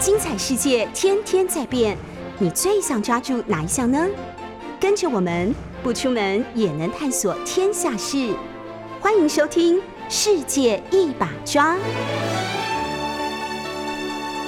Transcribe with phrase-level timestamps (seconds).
[0.00, 1.94] 精彩世界天天在变，
[2.38, 4.08] 你最想抓住哪一项呢？
[4.80, 8.34] 跟着我们不出门也能探索天下事，
[8.98, 9.76] 欢迎收听
[10.08, 11.76] 《世界一把抓》。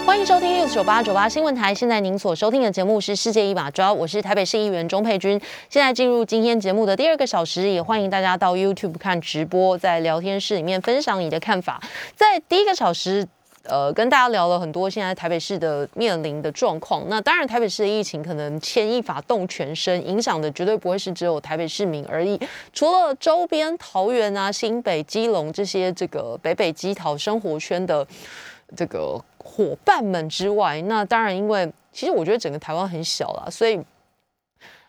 [0.07, 1.75] 欢迎收听六九八九八新闻台。
[1.75, 5.39] 现在您所收听的节目是《世界一把抓》，我是台北市议员钟佩君。
[5.69, 11.79] 现在进入今天节目的第二个小时，也欢迎大家到 YouTube 看直播，在聊天室里面分享你的看法。
[12.17, 13.29] 在第一个小时。
[13.65, 17.09] 呃，跟大家聊了很多现在台北市的面临的状况。
[17.09, 22.37] 那当然，台北市的疫情可能牵一发动全身，影响的绝对不会是只有台北市民而已。
[22.73, 28.05] 除了周边桃园啊、新北、基隆这些这个北北基桃生活圈的
[28.77, 33.81] 这个伙伴们之外，那当然，因为其实我觉得整个台湾很小啦，所以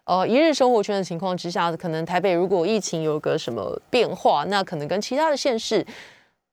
[0.06, 5.86] 呃，一日生活圈的情况之下，可能台北如果疫情有个什么变化，那可能跟其他的县市。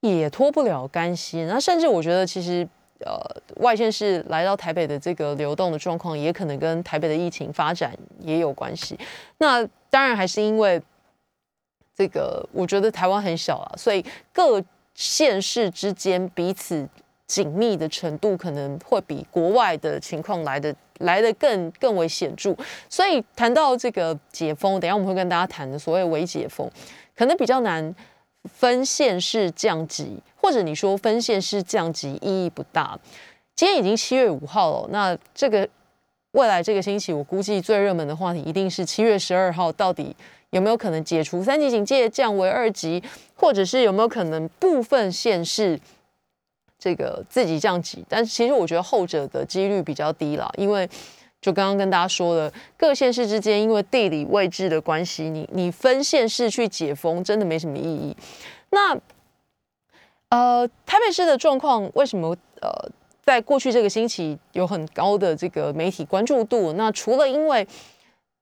[0.01, 2.67] 也脱不了干系，那甚至我觉得，其实
[3.05, 3.19] 呃，
[3.57, 8.99] 外县市来到台北的这个流动的状况，也可能跟台北的疫情发展也有关系。
[9.39, 10.81] 那当然还是因为
[11.95, 14.63] 这个，我觉得台湾很小啊，所以各
[14.95, 16.89] 县市之间彼此
[17.27, 22.57] 紧密的程度，可能会比国外的情况来的来的更更为显著。
[22.89, 26.71] 所以谈到这个解封，等下我们会跟大家谈的所谓微解封，
[27.15, 27.95] 可能比较难。
[28.45, 32.99] 分县市降级，或者你说分县市降级意义不大。
[33.55, 35.69] 今天已经七月五号了，那这个
[36.33, 40.15] 未来这个星期，我估计最热门的话题一定是七月十二号，到底
[40.51, 43.03] 有没有可能解除三级警戒降为二级，
[43.35, 45.79] 或者是有没有可能部分县市
[46.79, 48.05] 这个自己降级？
[48.09, 50.89] 但其实我觉得后者的几率比较低了，因为。
[51.41, 58.15] 就刚刚跟大家说的，各县市之间因为地理位置的关系，你你分县市去解封真的没什么意义。
[58.71, 58.95] 那
[60.29, 62.71] 呃，台北市的状况为什么呃，
[63.25, 66.75] 在过去这个星期有很高的这个媒体关注度？
[66.75, 67.67] 那除了因为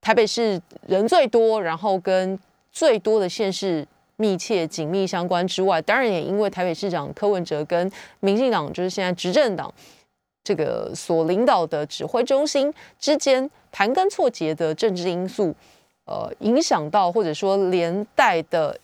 [0.00, 2.38] 台北市人最多，然后跟
[2.72, 9.72] 最多的县市密切紧密相关之外，当然也因为台北市长柯文哲跟民进党就是现在执政党。
[10.48, 15.54] 这个所领导的指挥中心之间盘根错节的政治因素，
[16.06, 18.80] 呃，影响到或者说连带的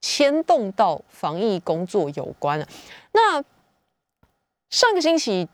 [0.00, 2.58] 牵动到防疫工作有关
[3.12, 3.40] 那
[4.68, 5.46] 上个星期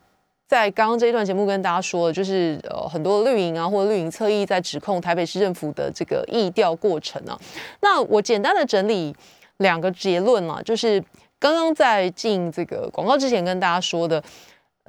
[0.47, 7.39] 在刚刚这一段节目跟大家说了，就是呃很多绿营啊或者绿营侧翼在指控台北市政府的这个议调过程啊。
[7.81, 9.15] 那我简单的整理
[9.57, 10.99] 两个结论啊，就是
[11.37, 14.23] 刚刚在进这个广告之前跟大家说的。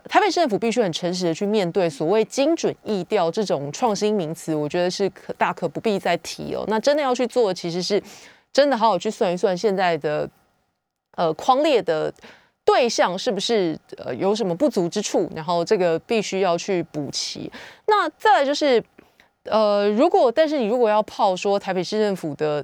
[0.09, 6.65] 台北市政府必须很诚实的去面对所谓精准意调这种创新名词，我觉得是可大可不必再提哦。
[6.67, 8.03] 那真的要去做，其实是
[8.53, 10.29] 真的好好去算一算现在的
[11.17, 12.13] 呃框列的
[12.65, 17.51] 对象是不是呃有什么不足之处，然后这个必须要去补齐。
[17.87, 18.83] 那再来就是
[19.45, 22.63] 呃，如果但是你如果要泡说台北市政府的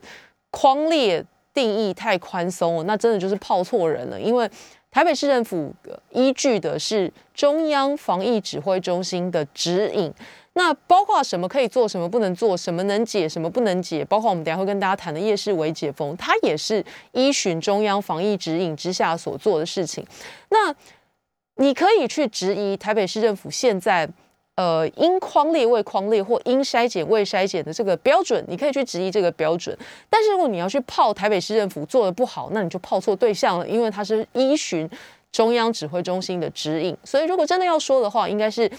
[0.50, 1.24] 框列
[1.54, 4.50] 定义太宽松，那真的就是泡错人了，因为。
[4.90, 5.72] 台北市政府
[6.10, 10.12] 依据的是中央防疫指挥中心的指引，
[10.54, 20.04] 那包括什么可以做，什么不能做，什么能解，什么不能解，包括我们等下会跟大家谈的夜市为解封，它也是依循中央防疫指引之下所做的事情。
[20.48, 20.74] 那
[21.56, 24.08] 你可以去质疑台北市政府现在。
[24.56, 29.74] 呃，因框列未框列或因筛检未筛检的这个标准，你可以去质疑这个标准。
[30.10, 34.86] 但是如果你要去泡台北市政府做的不好，那你就泡错对象了，因为它是依循
[35.32, 36.94] 中央指挥中心的指引。
[37.04, 38.70] 所以如果真的要说的话，应该是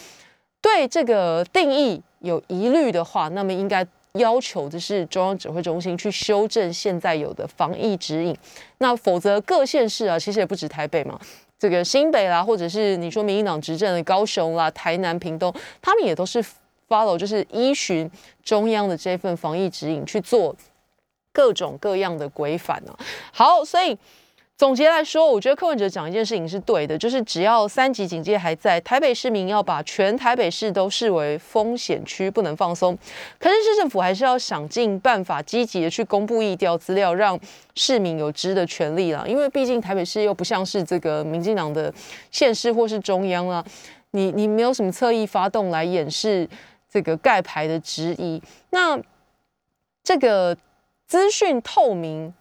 [0.62, 3.84] 对这个定义有疑虑的话，那么应该
[4.14, 8.38] 要求的是中央指挥中心去修正现在有的防疫指引。
[8.78, 11.20] 那否则各县市啊，其实也不止台北嘛。
[11.62, 16.44] 这个新北啦，或者是你说民进党执政的高雄啦、台南、屏东，他们也都是
[16.90, 18.10] follow，就是依循
[18.44, 20.56] 中央的这份防疫指引去做
[21.32, 22.98] 各种各样的规范呢。
[23.32, 23.96] 好，所以。
[24.62, 32.96] 总结来说，我觉得柯文哲讲一件事情是对的，就是只要三级警戒还在，台北市民要把全台北市都视为风险区，不能放松。
[33.40, 37.40] 可是市政府还是要想尽办法，积极的去公布疫调资料，让
[37.74, 39.25] 市民有知的权利啦。
[39.28, 41.92] 因为毕竟台北市又不像是这个民进党的
[42.30, 43.66] 县市或是中央啦，
[44.12, 46.48] 你你没有什么侧翼发动来掩饰
[46.88, 48.40] 这个盖牌的质疑。
[48.69, 49.02] 那
[50.04, 50.56] 这个
[51.07, 52.31] 资讯透明。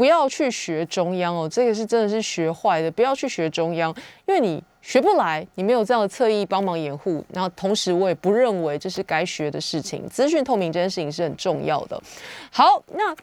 [0.00, 2.90] 不要去学中央哦，这个是真的是学坏的。
[2.90, 3.94] 不要去学中央，
[4.26, 7.22] 因为你学不来，你没有这样的侧翼帮忙掩护。
[7.34, 10.08] 然后同时，我也不认为这是该学的事情。
[10.08, 12.02] 资讯透明这件事情是很重要的。
[12.50, 13.14] 好，那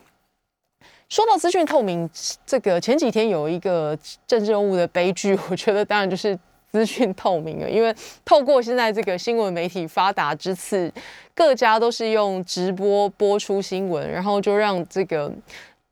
[1.09, 2.07] 说到资讯透明，
[2.45, 3.97] 这个前几天有一个
[4.27, 6.37] 政治人物的悲剧，我觉得当然就是
[6.71, 7.91] 资讯透明了，因为
[8.23, 10.93] 透过现在这个新闻媒体发达之次，
[11.33, 15.33] 各家都是用直播播出新闻，然后就让这个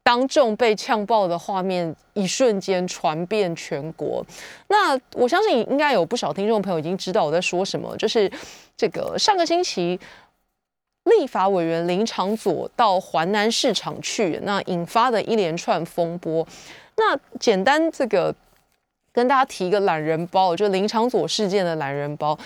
[0.05, 4.23] 当众被呛爆的画面一瞬间传遍全国。
[4.67, 8.31] 那我相信应该有不少听众朋友已经知道我在说什么，就是
[8.77, 9.99] 这个上个星期
[11.05, 16.47] 立法委员林长佐到环南市场去，那引发的一连串风波。
[16.97, 18.33] 那简单这个
[19.11, 22.37] 跟大家提一个懒人包，就林长佐事件的懒人包。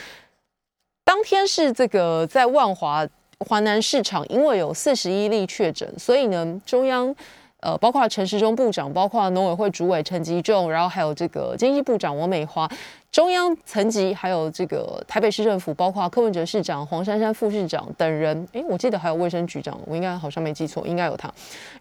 [1.04, 3.06] 当天是这个在万华
[3.40, 7.14] 华南市场，因为有四十一例确诊，所以呢，中央
[7.62, 12.70] 呃包括陈时中部长，包括农委会主委陈吉仲，然后还有这个经济部长王美花，
[13.12, 21.32] 中央层级还有这个台北市政府，包括柯文哲市长、黄珊珊副市长等人，诶，我记得还有卫生局长，我应该好像没记错，应该有他，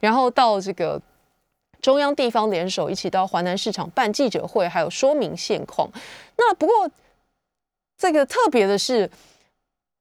[0.01, 1.01] 然后到这个。
[1.81, 5.89] 中央地方联手一起到华南市场办记者会，还有说明现况。
[6.37, 6.91] 那不过
[7.97, 9.09] 这个特别的是，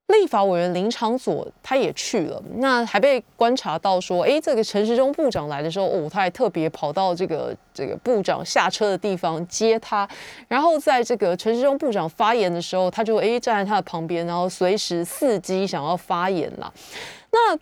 [0.08, 10.08] 立法委员林长佐他也去了，那还被观察到说，哎，这个陈时中部长来的时候，哦，他还特别跑到这个这个部长下车的地方接他，
[10.48, 16.72] 然后在这个陈时中部长发言的时候，他就哎站在他的旁边，然后随时伺机想要发言了。
[17.30, 17.58] 那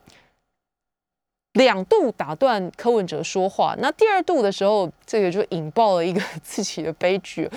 [1.54, 7.50] 两度打断柯文哲说话，那第二度的时候，这个就引爆了一个 自己的悲剧。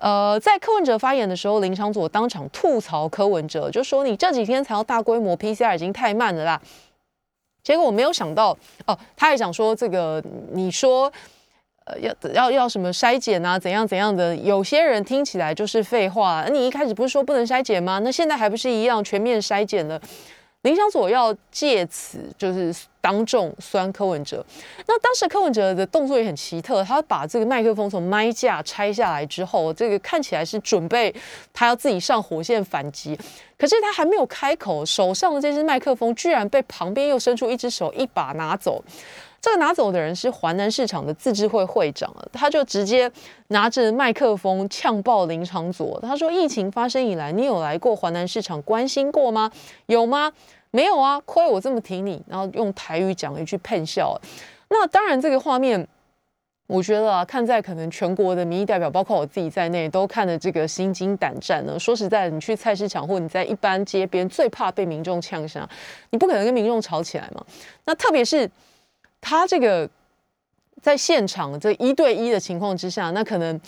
[0.00, 6.60] 呃，在柯文哲发言的时候，林长佐当场吐槽柯文哲，就说你这几天才要大规模 PCR 已经太慢了啦。
[7.62, 8.56] 结果我没有想到，
[8.86, 10.22] 哦，他还讲说这个，
[10.52, 11.12] 你说
[11.84, 16.46] 呃要要要什么筛检啊，怎样怎样的，有些人听起来就是废话。
[16.50, 17.98] 你一开始不是说不能筛检吗？
[18.04, 20.00] 那现在还不是一样全面筛检了？
[20.66, 24.44] 林湘佐要借此就是当众酸柯文哲，
[24.88, 31.14] 那当时柯文哲的动作也很奇特，他把这个麦克风从麦架拆下来之后，这个看起来是准备
[31.52, 33.16] 他要自己上火线反击，
[33.56, 38.82] 可是他还没有开口，手上的这只麦克风居然被旁边又伸出一只手一把拿走。
[39.46, 43.08] 这个拿走的人是华南市场的自治会会长他就直接
[43.46, 49.48] 拿着麦克风呛爆林长佐，他说：“疫情发生以来，你有来过华南市场关心过吗？
[49.86, 50.32] 有吗？”
[50.72, 54.20] 没有啊，亏我这么挺你，然后用台语讲了一句喷笑。
[54.68, 55.86] 那当然，这个画面，
[56.66, 61.78] 我觉得啊，看在可能全国的民意代表，包括我自己在内，都看的这个心惊胆战呢。
[61.78, 65.64] 说实在，你去菜市场或你在一般街边，最怕被民众呛声，
[66.10, 67.46] 你不可能跟民众吵起来嘛。
[67.84, 68.50] 那特别是
[69.20, 69.88] 他这个
[70.82, 73.60] 在现场这一对一的情况之下，那可能。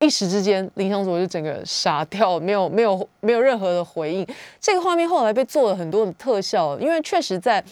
[0.00, 4.26] 一时之间，林湘佐就整个傻掉，没有 没有没有任何的回应。
[4.58, 7.62] 这个画面后来被做了很多的特效，因为确实在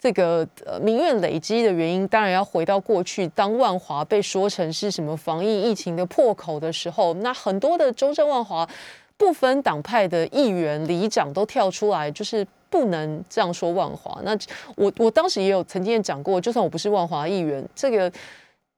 [0.00, 8.66] 这个呃民怨累积的原因，当然要回到过去，当万华被说成是什么防疫疫情的破口的时候，那很多的中正万华
[9.18, 14.20] 不分党派的议员、里长都跳出来，就是不能这样说万华。
[14.24, 14.36] 那
[14.74, 18.10] 我我当时也有曾经也讲过，就算我不是万华议员，这个。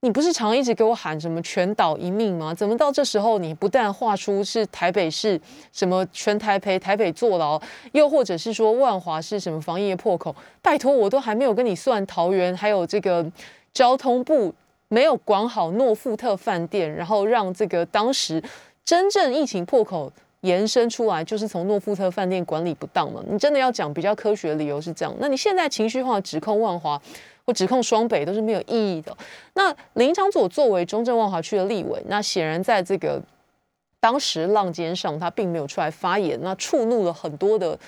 [0.01, 2.55] 你不是常一直给我喊什么全岛一命吗？
[2.55, 5.41] 怎么到这时候你不但画出是台北市
[5.73, 7.61] 什么全台陪台北坐牢，
[7.93, 10.37] 又或者是说万华是什么防疫破口？
[10.61, 13.25] 拜托，我都还没有跟你算桃园，还有这个
[13.73, 14.55] 交通部
[14.89, 18.41] 没有管好诺富特饭店，然后让这个当时
[18.85, 20.12] 真正疫情破口
[20.43, 23.23] 延伸出来，就是从诺富特饭店管理不当嘛？
[23.28, 25.14] 你真的要讲比较科学的理由是这样？
[25.19, 27.00] 那你现在情绪化指控万华？
[27.45, 29.16] 或指控双北都是没有意义的。
[29.55, 33.23] 那林长佐作为中正万华区的立委，那显然在这个
[34.00, 37.78] 当时浪尖上，他并没有出来发言，那触怒了很多的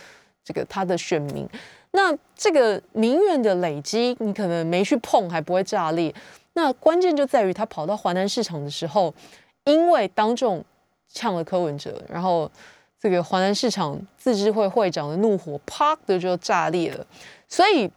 [0.45, 1.45] 这个他的选民。
[1.91, 6.15] 那这个民怨的累积，你可能没去碰还不会炸裂。
[6.53, 9.13] 那关键就在于他跑到华南市场的时候，
[9.65, 10.65] 因为当众
[11.09, 12.51] 呛了柯文哲，然后
[13.01, 17.07] 这个华南市场自治会会长的怒火啪的就炸裂了，
[17.49, 17.91] 所以。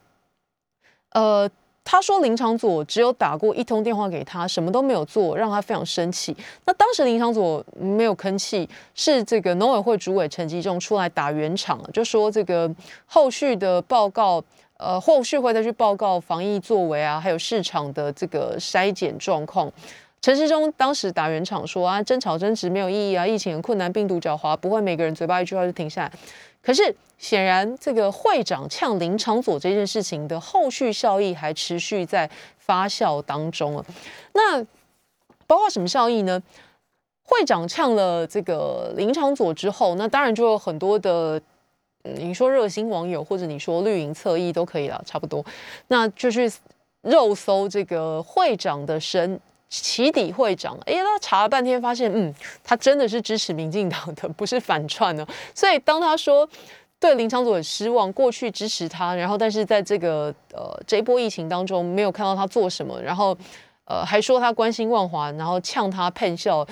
[1.14, 1.46] 呃，
[1.84, 6.34] 他说林长佐只有打过一通电话给他，什么都没有做，让他非常生气。
[6.64, 14.42] 那当时林长佐没有吭气，是这个农委会主委陈吉仲出来打圆场，就说这个后续的报告，
[14.78, 19.70] 呃，后续会再去报告防疫作为啊，还有市场的这个筛检状况。
[20.22, 26.12] 陈世忠当时打圆场说啊，争吵争执没有意义啊，疫情很困难，病毒狡猾，不会每个人嘴巴一句话就停下来。
[26.62, 33.84] 可是显然，这个会长呛林长佐这件事情的后续效益还持续在发酵当中啊。
[34.32, 34.62] 那
[35.48, 36.40] 包括什么效益呢？
[37.24, 41.42] 会长呛了这个林长佐之后，那当然就有很多的，
[42.04, 45.44] 你说热心网友或者你说绿营侧翼都可以了，差不多，
[45.88, 46.48] 那就去
[47.00, 49.40] 肉搜这个会长的身。
[49.74, 55.26] 起底会长，哎，他查了半天，发现，嗯，他真的是支持民进党的，不是反串呢。
[55.54, 56.46] 所以当他说
[57.00, 63.34] 对林长佐很失望，过去支持他，然后但是在这个呃这一波疫情当中没有看到他做什么，然后
[63.86, 66.66] 呃还说他关心万华，然后呛他喷笑，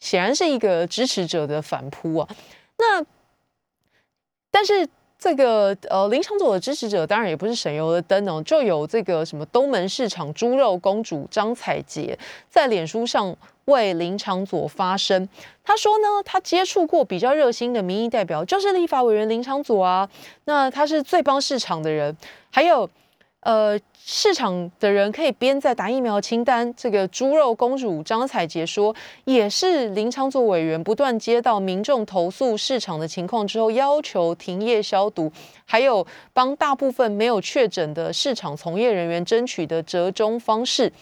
[0.00, 2.28] 显然是一个支持者的反扑啊。
[2.78, 3.04] 那
[4.50, 4.88] 但是。
[5.18, 12.18] 这个呃林长佐的支持者当然也不是省油的灯哦，就有这个什么东门市场猪肉公主张彩杰
[12.50, 15.28] 在脸书上为林长佐发声。
[15.64, 20.08] 他说呢，他接触过比较热心的民意代表，就是立法委员林长佐啊，
[20.44, 22.16] 那他是最帮市场的人，
[22.50, 22.88] 还有
[23.46, 23.80] 呃。
[24.08, 26.72] 市场的人可以编在打疫苗清单。
[26.76, 35.32] 这个猪肉公主张彩杰说，也是林昌佐委员不断接到民众投诉市场的情况之后，要求停业消毒，
[35.64, 40.92] 还有帮大部分没有确诊的市场从业人员争取的折中方式。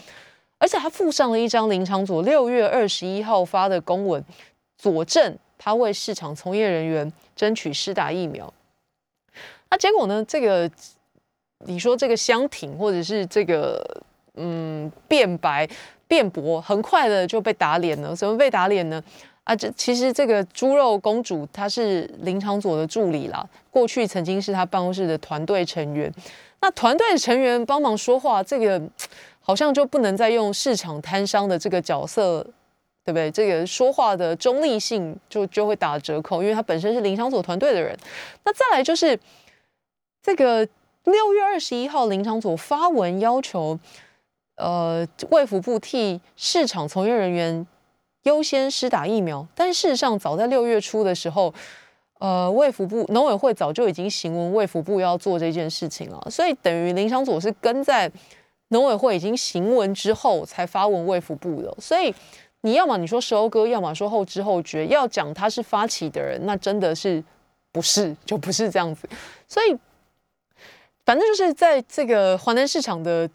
[0.57, 4.25] 而且他附上了一张林昌佐六月二十一号发的公文，
[4.79, 8.51] 佐证他为市场从业人员争取施打疫苗。
[9.69, 10.25] 那结果呢？
[10.27, 10.71] 这个。
[11.67, 13.83] 你说这个相挺，或者是这个
[14.35, 15.67] 嗯辩白
[16.07, 18.15] 辩驳，很快的就被打脸了。
[18.15, 19.03] 怎么被打脸呢？
[19.45, 26.13] 啊，这其实这个猪肉公主她是林长佐的助理啦，过去曾经是他办公室的团队成员。
[26.61, 28.81] 那团队成员帮忙说话，这个
[29.41, 32.43] 好像就不能再用市场摊商的这个角色，
[33.05, 33.31] 对不对？
[33.31, 37.97] 这个说话的中立性就就会打折扣，因为他本身是林长佐团队的人。
[38.45, 39.19] 那再来就是
[40.23, 40.69] 这个。
[41.05, 43.79] 六月二十一号，林长佐发文要求，
[44.57, 47.67] 呃，卫福部替市场从业人员
[48.23, 49.47] 优先施打疫苗。
[49.55, 51.53] 但事实上，早在六月初的时候，
[52.21, 56.27] 呃，卫福部农委会早就已经行文卫福部要做这件事情了。
[56.31, 58.11] 所以等于林长佐是跟在
[58.69, 61.77] 农委会已经行文之后才发文卫福部的。
[61.79, 62.15] 所以
[62.63, 67.23] 你要么你说收割，要么说后知后觉，要讲他是发起的人，那真的是
[67.71, 69.07] 不是就不是这样子。
[69.47, 69.77] 所以。
[71.05, 73.29] 反正就是在这个华南市场的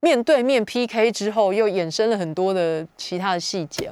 [0.00, 3.90] 面对面 PK 之后，又衍生了很多的其他的细节。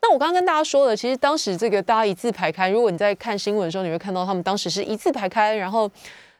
[0.00, 2.70] 那我刚刚跟大家说了，其实当时这个大家一字排开。
[2.70, 5.54] 如果你在看新闻的时候，你会看到他们当时是一字排开。
[5.54, 5.90] 然后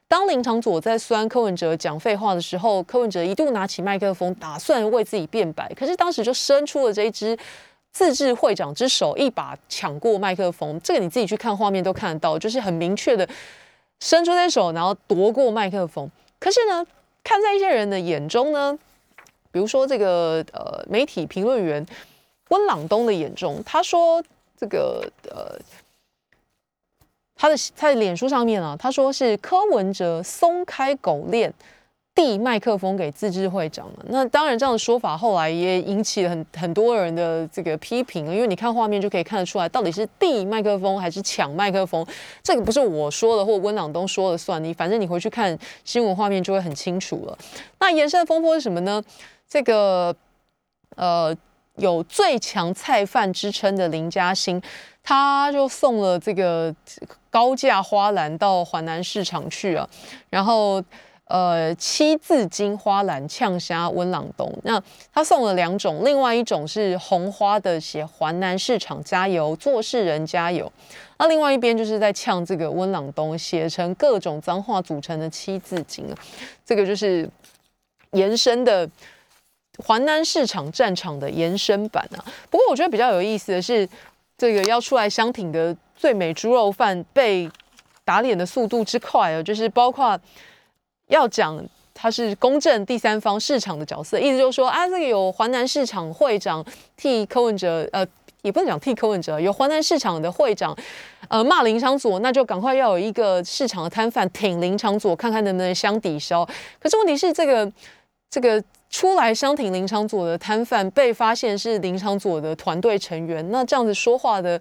[0.09, 5.71] 当林长佐在酸柯文哲讲废话的时候，柯文哲一度拿起麦克风，打算为自己辩白。
[5.75, 7.37] 可是当时就伸出了这一只
[7.93, 10.81] 自治会长之手，一把抢过麦克风。
[10.83, 13.29] 这个你自己去看画面都看得到，就是很明确的。
[14.01, 16.11] 伸出那手，然后夺过麦克风。
[16.39, 16.87] 可是呢，
[17.23, 18.79] 看在一些人的眼中呢，
[19.53, 21.87] 比如说这个呃媒体评论员
[22.49, 24.23] 温朗东的眼中，他说
[24.57, 25.59] 这个呃
[27.37, 31.53] 他的他的脸书上面啊，他说是柯文哲松开狗链。
[32.13, 42.05] 递麦克风给自治会长了，那当然这样的说法后来也引起了很很多人的这个批评因为你看画面就可以看得出来，到底是递麦克风还是抢麦克风，
[42.43, 47.39] 这个不是我说的或温朗东说了算，你反正你回去看新闻画面就会很清楚了。
[47.79, 49.03] 那延伸的风波是什么呢？
[49.49, 50.15] 这个
[50.97, 51.35] 呃
[51.77, 54.61] 有最强菜贩之称的林嘉欣，
[55.03, 56.75] 他就送了这个
[57.31, 59.89] 高价花篮到华南市场去啊，
[60.29, 60.85] 然后。
[61.31, 64.83] 呃，七字金花篮呛虾温朗东，那
[65.15, 70.71] 他送了两种，另外一种是红花的，写华南市场加油，做事人加油。
[71.19, 76.19] 那另外一边就是在呛这个温朗东，写成各种脏话组成的七字经啊，
[76.67, 77.31] 这个就是
[78.11, 78.89] 延伸的
[79.79, 82.19] 华南市场战场的延伸版啊。
[82.51, 83.89] 不过我觉得比较有意思的是，
[84.37, 87.49] 这个要出来相挺的最美猪肉饭被
[88.05, 90.21] 打脸的速度之快啊，就是包括。
[91.11, 91.63] 要讲
[91.93, 96.65] 他是公正第三方市场的角色，意思就是说啊，这个有华南市场会长
[96.97, 98.07] 替柯文哲，呃，
[98.41, 100.75] 也不能讲替柯文哲，有华南市场的会长，
[101.29, 106.43] 呃，骂林长佐，那就赶快要有一个市场的摊贩挺林长佐，看看能不能相抵消。
[106.79, 107.71] 可是问题是，这个
[108.31, 114.59] 这个出来相挺林长佐的摊贩被发现是林长佐的团队成员，那这样子说话的。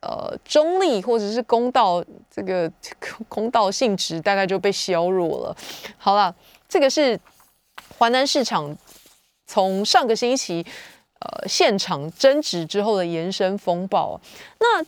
[0.00, 2.70] 呃，中立或者是公道，这个
[3.28, 5.56] 公道性质大概就被削弱了。
[5.96, 6.34] 好了，
[6.68, 7.18] 这个是
[7.98, 8.76] 华南市场
[9.46, 10.64] 从上个星期
[11.18, 14.20] 呃现场争执之后的延伸风暴。
[14.60, 14.84] 那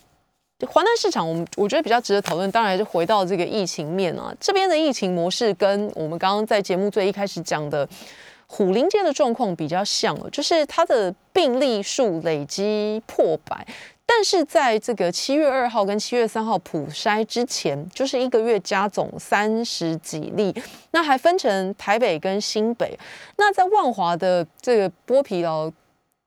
[0.67, 7.89] 华南市场，我们我觉得比较值得讨论，当然还是回到这个疫情面啊，这边的疫情模式跟我们刚刚在节目最一开始讲的
[8.47, 13.67] 虎林街的状况比较像了，就是它的病例数累积破百。
[14.13, 20.53] 但是在这个七月二号跟七月三号普筛之前，就是一个月加总三十几例，
[20.91, 22.99] 那还分成台北跟新北。
[23.37, 25.73] 那在万华的这个剥皮寮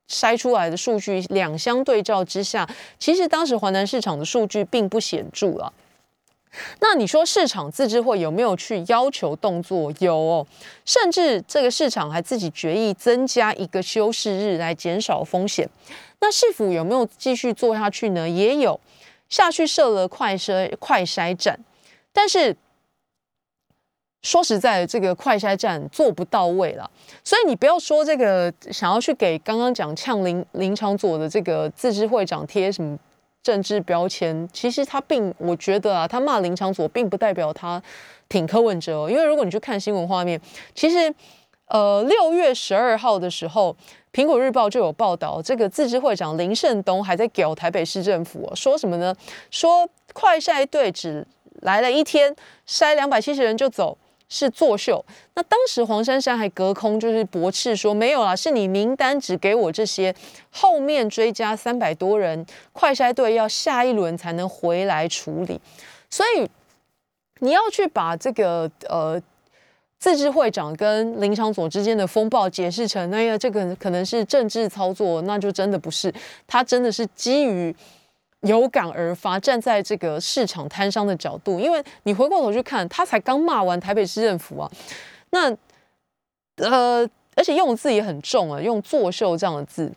[0.10, 2.66] 筛出来的数据两相对照之下，
[2.98, 5.74] 其实当时华南市场的数据并不显著啊。
[6.80, 9.92] 那你说市场自治会有没有去要求动作？
[10.00, 10.48] 有哦，
[10.86, 15.68] 甚至这个市场还自己决议增加一个休市日来减少风险。
[16.24, 18.30] 那市府有没有继续做下去呢？
[18.30, 18.80] 也有
[19.27, 21.60] 下去设了快筛快筛站，
[22.13, 22.56] 但是
[24.22, 26.89] 说实在，这个快筛站做不到位了。
[27.25, 32.98] 所以你不要说这个想要去给刚刚讲呛林林长佐的这个自治会长贴什么。
[33.44, 37.84] 政治标签，其实他并我觉得啊，他骂林长佐并不代表他
[38.30, 40.39] 挺柯文哲，因为如果你去看新闻画面，
[40.74, 41.13] 其实
[41.68, 43.75] 呃六月十二号的时候，
[44.13, 49.13] 苹果日报就有报道，这个自治会长林胜东还在屌台北市政府，说什么呢？
[49.50, 51.25] 说快筛队只
[51.62, 52.36] 来了一天，
[52.67, 53.98] 筛两百七十人就走。
[54.29, 55.05] 是作秀，
[55.36, 60.15] 那当时黄珊珊还隔空就是驳斥说没有啦，是你名单只给我这些，
[60.50, 65.62] 后面追加三百多人，快筛队要下一轮才能回来处理，
[66.10, 66.50] 所以
[67.41, 69.22] 你要去把这个呃
[70.04, 76.14] 自治会长跟林长佐之间的风暴解释成，那个这个可能是政治操作，那就真的不是，
[76.46, 77.74] 他真的是基于。
[78.42, 84.70] 有感而发，站在这个市场摊商的角度，因为你回过头去看，他才刚骂完台北市政府啊，
[85.30, 85.50] 那
[86.58, 89.90] 呃，而且用字也很重啊，用作秀这样的字。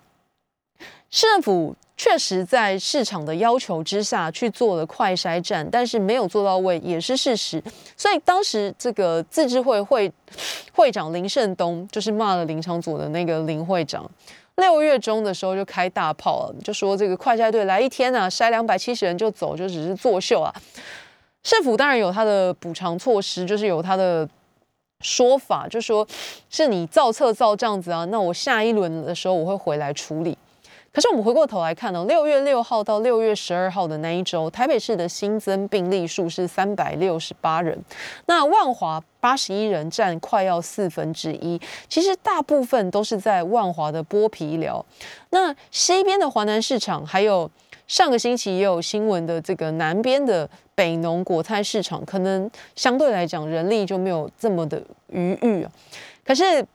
[1.11, 7.63] 市政府确实在市场的要求之下去做了快筛站，但是没有做到位，也是事实。
[7.97, 10.13] 所以当时这个自治会会
[10.73, 14.09] 会长林胜东，就是骂了林长组的那个林会长。
[14.57, 20.55] 六月中的时候就开大炮了，就说这个快筛队来一天啊，筛两百七十人就走，就只是作秀啊。
[21.45, 24.29] 市府当然有他的补偿措施，就是有他的
[25.01, 26.07] 说法，就说
[26.51, 30.37] 是你造册造这样子啊，那我下一轮的时候我会回来处理。
[30.97, 37.79] 可是我们回过头来看呢，六月六号到六月十二号的那一周，台北市的新增病例数是三百六十八人，
[38.25, 41.61] 那万华八十一人占快要四分之一。
[41.87, 44.83] 其实大部分都是在万华的剥皮寮，
[45.29, 47.51] 那西边的华南市场，还有
[47.87, 55.71] 上个星期也有新闻的这个南边的北农果菜市场，可能相对来讲人力就没有这么的余裕啊。
[56.25, 56.67] 可是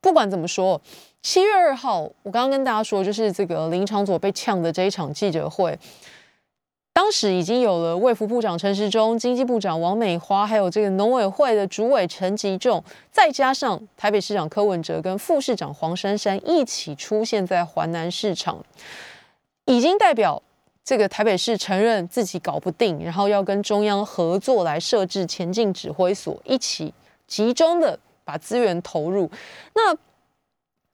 [0.00, 0.80] 不管怎么说。
[1.22, 5.78] 七月二号，我刚刚跟大家说，就是这个林长佐被呛的这一场记者会，
[6.94, 12.82] 当时已经有了卫福部长陈时中、经济部长王美花，还有这个农委会的主委陈吉仲，
[13.12, 18.64] 再加上台北市长柯文哲跟副市长黄珊珊一起出现在华南市场，
[19.66, 20.42] 已经代表
[20.82, 26.94] 这个台北市承认自己搞不定，然后要跟中央合作来设置前进指挥所，一起
[27.26, 29.30] 集中的把资源投入。
[29.74, 29.96] 那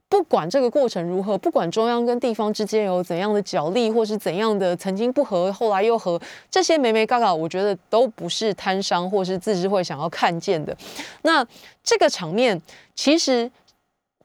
[0.09, 10.75] 不管这个过程如何，不管中央跟地方之间有怎样的角力，或是怎样的曾经不和，后来又和，这些眉眉嘎嘎，我觉得都不是摊商或是自治会想要看见的。
[11.23, 11.45] 那
[11.83, 12.61] 这个场面，
[12.95, 13.51] 其实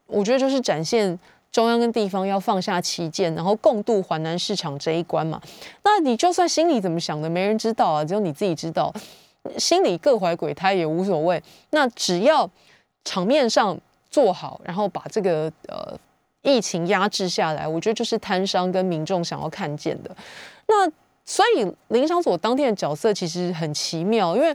[0.06, 1.18] 我觉得就是展现
[1.50, 5.42] 中央跟地方要放下旗舰，然后共度华南市场这一关嘛。
[5.82, 8.94] 那你就算心里怎么想的，没人知道啊，只有你自己知道。
[9.58, 11.42] 心里各怀鬼胎也无所谓。
[11.70, 12.48] 那只要
[13.04, 13.78] 场面上。
[14.12, 15.98] 做好，然后把这个呃
[16.42, 20.14] 疫情压制下来，我觉得就是摊商跟民众想要看见的。
[20.68, 20.86] 那
[21.24, 24.54] 所以林商所当天的角色其实很奇妙，因为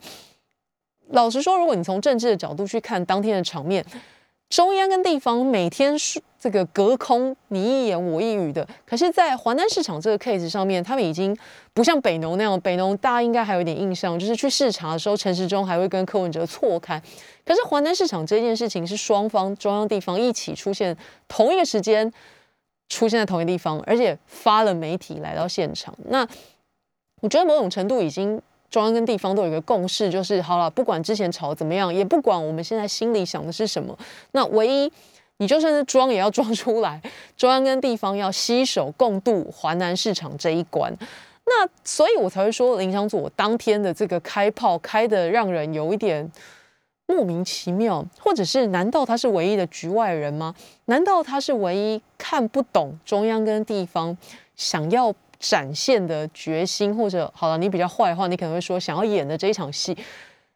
[1.07, 3.83] 老实说，如果你从政治的角度去看当天的场面。
[4.49, 11.37] 中央跟地方每天是这个隔空你一言我一语的，可是，在华南市场这个 case 上面，他们已经
[11.73, 17.01] 不像北农那样，北农大家应该还有一点印象，就是去视察的时候，陈时中还会跟柯文哲错开。
[17.45, 20.95] 可是华南市场这件事情是双方中央地方一起出现，
[21.27, 22.09] 同一个时间
[22.87, 25.93] 出现在同一个地方，而且发了媒体来到现场。
[26.05, 26.25] 那
[27.21, 28.41] 我觉得某种程度已经。
[28.69, 33.97] 中央跟地方都有一个共识，就是好了，不管之前吵怎么样，也不管我们现在心里想的是什么，
[34.31, 34.91] 那唯一
[35.37, 37.01] 你就算是装也要装出来，
[37.37, 40.93] 中央跟地方要携手共度华南市场这一关。
[41.45, 46.29] 那所以我才会说林祥佐当天的这个开炮开的让人有一点
[47.05, 50.53] 莫名其妙，或者是难道他是唯一的局外人吗？
[50.85, 54.17] 难道他是唯一看不懂中央跟地方
[54.57, 55.15] 想要？
[55.39, 59.97] 展现的决心，或者好了，你比较坏的话，你可能会说想要演的这一场戏，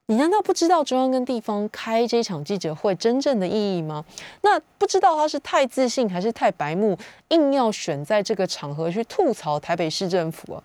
[0.08, 4.04] 你难道不知道中央跟地方开这场记者会真正的意义吗？
[4.42, 6.98] 那不知道他是太自信还是太白目，
[7.30, 10.64] 硬要选在这个场合去吐槽台北市政府啊？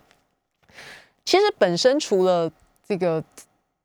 [1.24, 2.50] 其实本身除了
[2.88, 3.22] 这个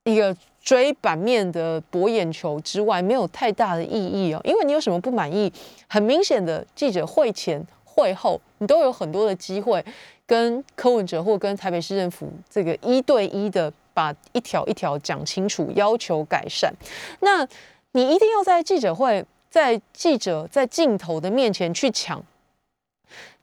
[0.03, 4.39] 一个追版面的博眼球之外，没有太大的意义哦。
[4.43, 5.51] 因为你有什么不满意，
[5.87, 9.83] 很明显的记者会前会后，你都有很多的机会
[10.31, 16.73] 跟柯文哲或跟台北市政府这个一对一的把一条一条讲清楚，要求改善。
[17.19, 17.45] 那
[17.91, 22.23] 你一定要在记者会，在记者在镜头的面前去抢。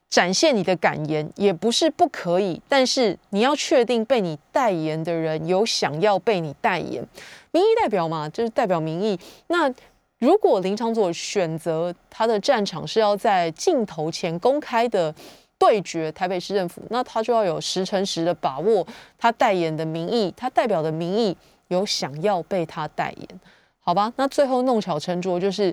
[0.09, 7.07] 展现你的感言也不是不可以，但是你要确定被你代言的人有想要被你代言，
[7.51, 9.19] 民意代表嘛，就是代表民意。
[9.45, 9.71] 那
[10.17, 15.13] 如果林长佐选择他的战场是要在镜头前公开的
[15.59, 23.39] 对决台北市政府，那他就要有十乘十的把握，他代言的民意，他代表的民意有想要被他代言，
[23.79, 24.11] 好吧？
[24.15, 25.71] 那最后弄巧成拙，就是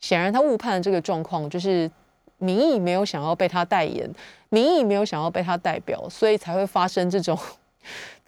[0.00, 1.90] 显然他误判了这个状况，就是。
[2.38, 4.12] 民意没有想要被他代言，
[4.50, 7.38] 民意没有想要被他代表，所以才会发生这种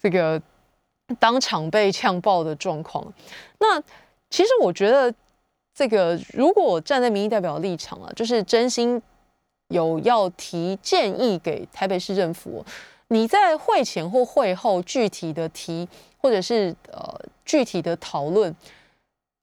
[0.01, 0.41] 这个
[1.19, 3.05] 当场被呛爆的状况。
[3.59, 3.79] 那
[4.29, 5.13] 其实我觉得，
[5.75, 8.99] 这个如果站在民意代表的立场啊，就是真心
[9.69, 12.65] 有要提建议给台北市政府，
[13.07, 18.55] 你在会前或会后具体的提，或者是呃具体的讨论，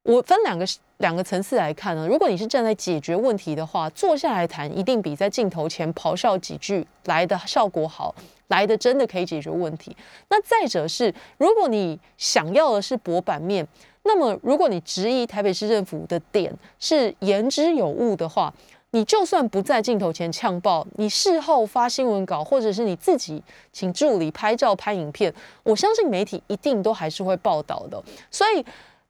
[0.03, 0.67] 我分两个。
[0.99, 8.15] 两个层次来看呢，如果你是站在解决问题的话，坐下来谈一定比在镜头前咆哮几句来的效果好，
[8.47, 9.95] 来的真的可以解决问题。
[10.31, 13.67] 那再者是，如果你想要的是博版面，
[14.05, 18.55] 那么如果你质疑台北市政府的点是言之有物的话，
[18.95, 28.03] 你就算不在镜头前呛爆，你事后发新闻稿，或者是你自己请助理拍照拍影片，我相信媒体一定都还是会报道的。
[28.31, 28.65] 所以。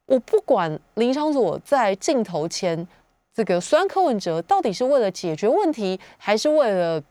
[0.06, 2.86] 我不管林昌佐在镜头前
[3.32, 7.02] 这个酸柯文哲，到底是为了解决问题，还是为了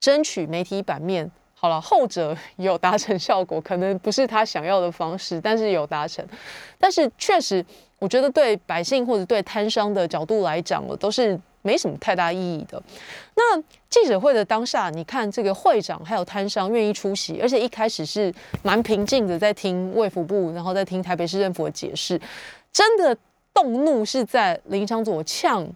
[0.00, 1.30] 争取媒体版面？
[1.54, 6.26] 好了，后者 有达成效果，可能不是他想要的方式，但是有达成。
[6.76, 7.64] 但是确实，
[8.00, 11.38] 我觉得对百姓或者对摊商的角度来讲，我都是。
[11.62, 12.82] 没什么太大意义的。
[13.34, 22.20] 那记者会的当下，你看这个会长还有摊商愿意出席，而且一开始是蛮平静的，在听卫福部，然后在听台北市政府的解释。
[22.72, 23.16] 真的
[23.52, 25.66] 动怒是在林昌佐呛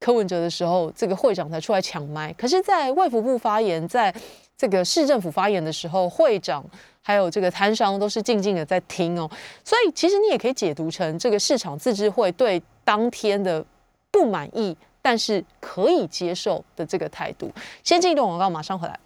[0.00, 2.32] 柯文哲的时候，这个会长才出来抢麦。
[2.34, 4.14] 可是，在卫福部发言，在
[4.58, 6.64] 这个市政府发言的时候，会长
[7.00, 9.30] 还有这个摊商都是静静的在听哦。
[9.64, 13.64] 所以，其实你也可以解读成这个市场自治会对当天的
[14.10, 14.76] 不满意。
[15.06, 17.48] 但是可以接受的这个态度。
[17.84, 18.98] 先进一段广告，马上回来。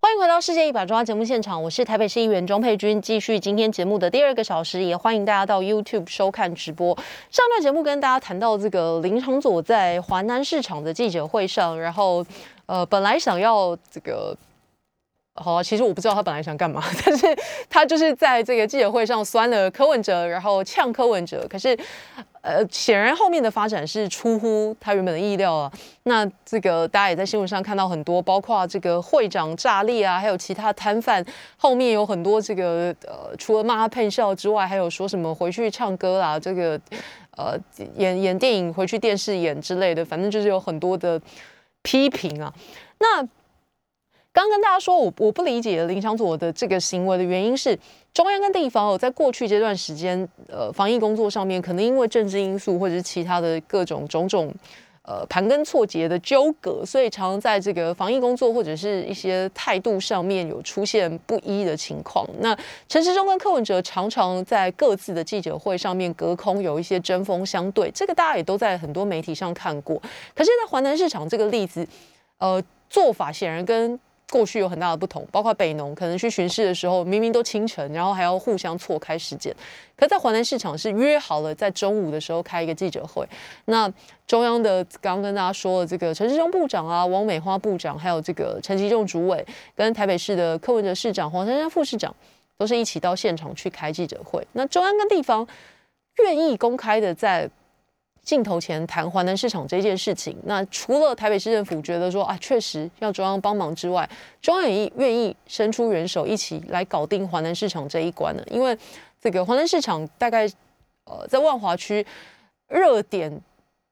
[0.00, 6.96] 欢迎回到《世界一把抓》节目现场，我是台北市议员庄佩君，继续今天节目的第二个小时，也欢迎大家到 YouTube 收看直播。
[7.28, 12.24] 上段节目跟大家谈到这个林长佐在华南市场的记者会上，然后
[12.66, 14.36] 呃，本来想要这个。
[15.40, 17.24] 好，其实我不知道他本来想干嘛，但是
[17.70, 21.46] 他就是在这个记者会上酸了柯文哲，然后呛柯文哲。
[21.48, 21.78] 可是，
[22.40, 25.72] 呃，显然后面的发展是出乎他原本的意料啊。
[26.04, 31.24] 那这个大家也在新闻上看到很多，包括这个会长炸裂啊，还有其他摊贩
[31.56, 36.80] 后面有很多这个呃，除了骂他喷笑之外，还有说什么回去唱歌啦，这个
[37.36, 37.58] 呃
[37.96, 41.20] 演演电影回去电视演之类的，反正就是有很多的
[41.82, 42.52] 批评啊。
[43.00, 43.22] 那
[44.38, 47.76] 刚跟大家说，我我不理解林长佐的这个行为的原因是，
[48.14, 54.54] 中央跟地方哦，在过去这段时间，呃，防疫工作上面，可能因为政治因素或者是其他的各种种种，
[55.02, 62.24] 呃，盘根错节的纠葛，所以常常在这个防疫工作或者是一些态度上面有出现不一的情况。
[62.38, 62.56] 那
[62.88, 70.00] 陈时中跟柯文哲常常在各自的记者会上面隔空有一些针锋相对，这个大家也都在很多媒体上看过。
[70.32, 71.84] 可是，在华南市场这个例子，
[72.38, 73.98] 呃，做法显然跟
[74.30, 79.54] 过去有很大的不同，包括北农可能去巡视的时候，明明都清晨，然后还要互相错开时间。
[79.96, 83.26] 可在华南市场是约好了在中午的时候开一个记者会。
[83.64, 83.90] 那
[84.26, 92.14] 中央的刚刚跟大家说了，这个陈世忠部长啊、王美花部长，还有这个陈吉仲主委，跟台北市的柯文哲市长、黄珊珊副市长，
[92.58, 94.46] 都是一起到现场去开记者会。
[94.52, 95.46] 那中央跟地方
[96.18, 97.48] 愿意公开的在。
[98.28, 104.06] 镜头前谈华南市场这件事情，那除了台北市政府觉得说啊，确实要中央帮忙之外，
[104.42, 108.42] 中央也愿意伸出援手，一起来搞定华南市场这一关呢？
[108.50, 108.76] 因为
[109.18, 110.46] 这个华南市场大概
[111.04, 112.06] 呃在万华区
[112.68, 113.32] 热点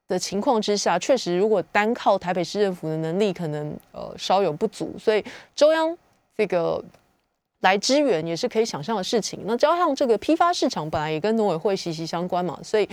[0.07, 5.97] 的情况之下，确实如果单靠台北市政府的能力，可能呃稍有不足，所以中央
[6.37, 6.79] 这个。
[7.61, 9.39] 来支援也是可以想象的事情。
[9.45, 12.87] 那加上这个批发市场本来也跟农委会息息相关嘛，所以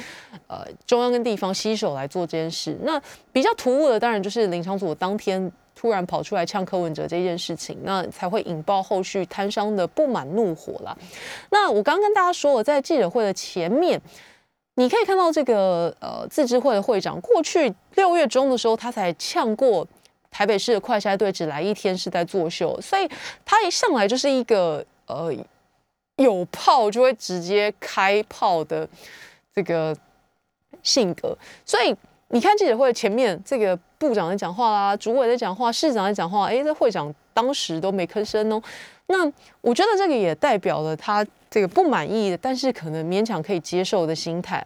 [0.46, 2.77] 呃中央跟地方携手来做这件事。
[2.83, 3.00] 那
[3.33, 10.96] 比较突兀的当然就是林长佐当天突然跑出来呛柯文哲这件事情，那才会引爆后续摊商的不满怒火啦。
[11.50, 14.00] 那我刚刚跟大家说了，在记者会的前面，
[14.77, 19.87] 你可以看到这个呃自治会的会长，过去六月中的时候，他才呛过
[20.35, 23.09] 台北市的快筛队只来一天是在作秀，所以
[23.44, 25.33] 他一上来就是一个呃
[26.16, 28.88] 有炮就会直接开炮的
[29.55, 29.97] 这个
[30.83, 31.94] 性格，所以。
[32.29, 38.61] 你看记者会前面这个部长在讲话啦，主委在讲话，市长在讲话，哎，这会长当时都没吭声哦。
[39.07, 39.25] 那
[39.61, 44.64] 我觉得这个也代表了他这个不满意的，但是可能勉强可以接受的心态。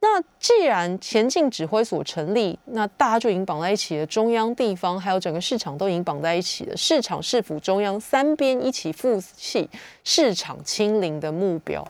[0.00, 9.68] 那既然前进指挥所成立，那大家就已经绑在一起了，中央、地方还有整个市场都已经绑在一起了，市场、市府、中央三边一起负起
[10.04, 11.86] 市场清零的目标。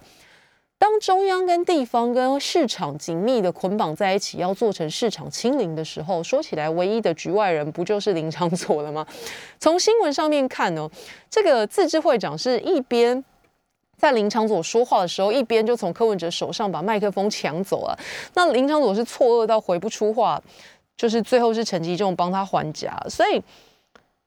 [0.78, 9.04] 当中央跟地方跟市场紧密的捆绑在一起，要做成市场清零的时候，说起来唯一的局外人不就是林长佐了吗？
[9.58, 10.88] 从新闻上面看呢，
[11.30, 13.24] 这个自治会长是一边
[13.96, 17.98] 在林长佐说话的时候，一边就从柯文哲手上把麦克风抢走了。
[18.34, 20.42] 那林长佐是错愕到回不出话，
[20.96, 23.42] 就是最后是陈吉仲帮他还价，所以。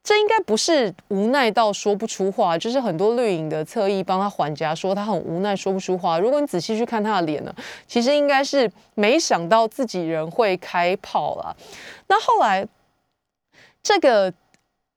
[0.02, 6.18] 这应该不是无奈到说不出话，就是很多绿营的侧翼帮他还家，说他很无奈说不出话。
[6.18, 7.54] 如果你仔细去看他的脸呢，
[7.86, 11.54] 其实应该是没想到自己人会开炮了。
[12.08, 12.66] 那后来
[13.82, 14.32] 这个。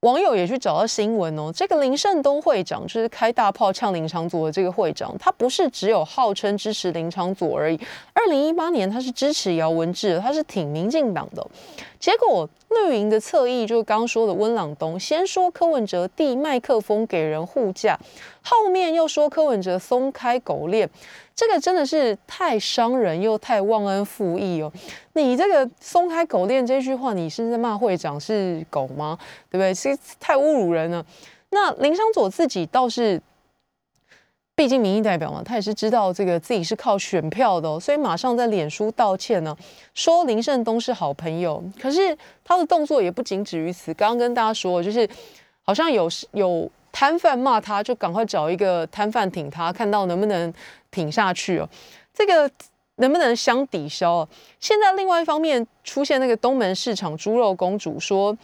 [0.04, 7.80] 网友也去找到新闻哦，这个林胜东会长就是开大炮呛林长佐的这个会长，他不是只有号称支持林长佐而已。
[8.12, 11.46] 二零一八年他是支持姚文智，他是挺民进党的。
[11.98, 17.98] 结果绿营的侧翼就是刚说的温朗东，先说柯文哲递麦克风给人护驾，
[18.42, 20.86] 后面又说柯文哲松开狗链。
[21.36, 24.72] 这个真的是太伤人又太忘恩负义哦！
[25.14, 29.18] 你这个松开狗链这句话，你是在骂会长是狗吗？
[29.50, 29.74] 对不对？
[29.74, 31.04] 是太侮辱人了。
[31.50, 33.20] 那林湘佐自己倒是，
[34.54, 39.56] 毕竟民意代表嘛，他也是知道这个自己是靠选票的，所以马上在脸书道歉呢，
[39.92, 41.62] 说林胜东是好朋友。
[41.80, 45.08] 可是他的动作也不仅止于此，刚刚跟大家说，就是
[45.62, 50.54] 好像有有摊贩骂他，就赶快找一个摊贩挺他，看到能不能。
[50.94, 51.68] 挺下去哦，
[52.14, 52.48] 这个
[52.98, 54.24] 能不能相抵消？
[54.60, 58.38] 现在另外一方面出现那个东门市场猪肉公主说，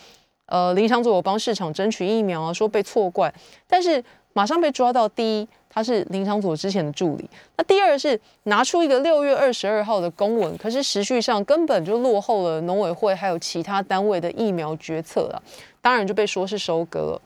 [0.46, 3.32] 呃，林长佐我帮市场争取疫苗啊，说被错怪，
[3.68, 5.08] 但是马上被抓到。
[5.08, 7.24] 第一，他是林长佐之前的助理；
[7.56, 15.40] 那第二是拿出一个六月二十二号的公文，可是时序上根本就落后了农委会还有其他单位的疫苗决策了，
[15.80, 17.22] 当然就被说是收割了。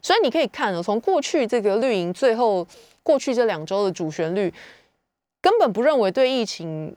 [0.00, 2.66] 所以你可以看，从过去这个绿营最后。
[3.04, 4.54] 过去这两周的主旋律
[5.40, 6.94] 根本不认为对疫情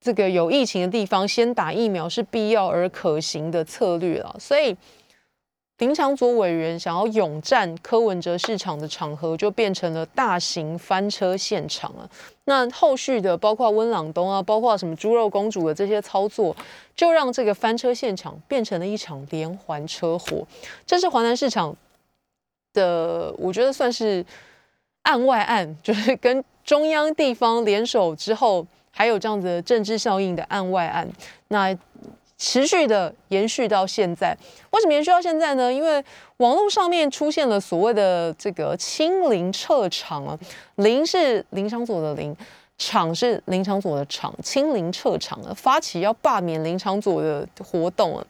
[0.00, 4.74] 这个有疫情的地方先打疫苗是必要而可行的策略了，所以
[5.78, 12.08] 林长佐委员想要勇战柯文哲市场的场合就变成了大型翻车现场啊！
[12.44, 16.54] 那后续的包括温朗东啊，包括什么猪肉公主的这些操作，
[16.94, 20.46] 就让这个翻车现场变成了一场连环车祸。
[20.86, 21.74] 这是华南市场
[22.72, 24.24] 的，我觉得算是。
[25.02, 31.04] 案外案就是跟中央地方联手之后，还有这样子的政治效应的案外案，
[31.48, 31.76] 那
[32.42, 34.36] 持续的延续到现在。
[34.72, 35.72] 为什么延续到现在呢？
[35.72, 36.04] 因为
[36.38, 40.36] 网络上面出现了所谓的这个清零撤场啊，
[40.74, 42.36] 零是林场佐的零，
[42.76, 48.26] 场是林场佐的场，清零撤场啊，发起要罢免林场佐的活动啊。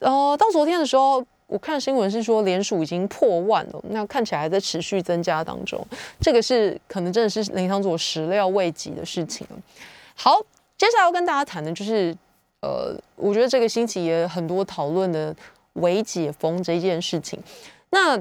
[0.00, 1.24] 呃，到昨天的时候。
[1.48, 5.80] 我看新闻是说，联署已经破万了，那看起来还在持续增加当中。
[6.20, 9.46] 这个是可能真的是林场佐始料未及的事情
[10.16, 10.40] 好，
[10.76, 12.12] 接下来要跟大家谈的就是，
[12.66, 15.34] 呃，我觉得这个星期也很多讨论的
[15.74, 17.38] 微解封这件事情。
[17.90, 18.20] 那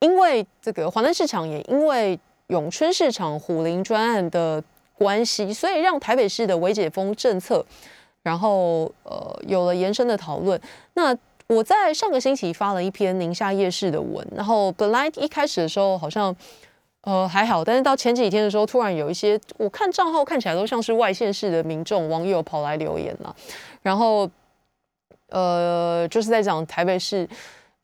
[0.00, 4.62] 因为这个华南市场，也因为永春市场虎林专案的
[4.96, 7.64] 关系，所以让台北市的微解封政策，
[8.22, 10.58] 然后呃有了延伸的讨论。
[10.94, 11.14] 那
[11.48, 16.34] 我在上个星期发了一篇宁夏夜市的文，然后本来一开始的时候好像
[17.02, 23.34] 呃还好，但是到前几天的时候，突然有一些我看账号看起来都像是外县市的民众网友跑来留言了，
[23.82, 24.30] 然后
[25.28, 27.28] 呃就是在讲台北市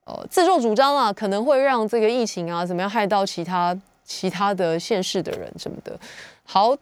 [0.04, 5.98] 呃自作主张啊，可能会让这个疫情啊怎么样害到其他其他的县市的人什么的。
[6.44, 6.76] 好，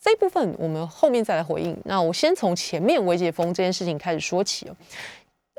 [0.00, 1.76] 这部分我们后面再来回应。
[1.84, 4.76] 那我先从前面微解封这件事情开始说起哦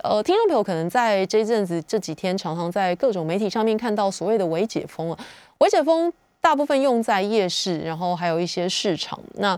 [0.04, 5.17] 呃，听众朋友可能在这阵子这几天常常在各种媒体上面看到所谓的“微解封”了。
[5.62, 9.19] 微解封大部分用在夜市，然后还有一些市场。
[9.36, 9.58] 那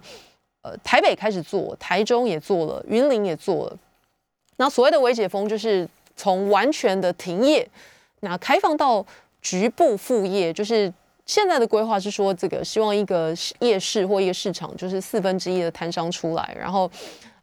[0.61, 3.77] 呃，台北开始做，台中也做了，云林也做了。
[4.57, 7.65] 那所谓的“微解封”就是从完全的停业，
[8.19, 9.05] 那开放到
[9.41, 10.93] 局部复业，就是
[11.25, 16.89] 现在的规划是说，这个希望一个夜市或一个市场，就是四分之一的摊商出来，然后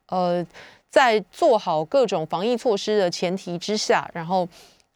[0.09, 0.47] 呃，
[0.91, 4.47] 在做好各种防疫措施的前提之下，然后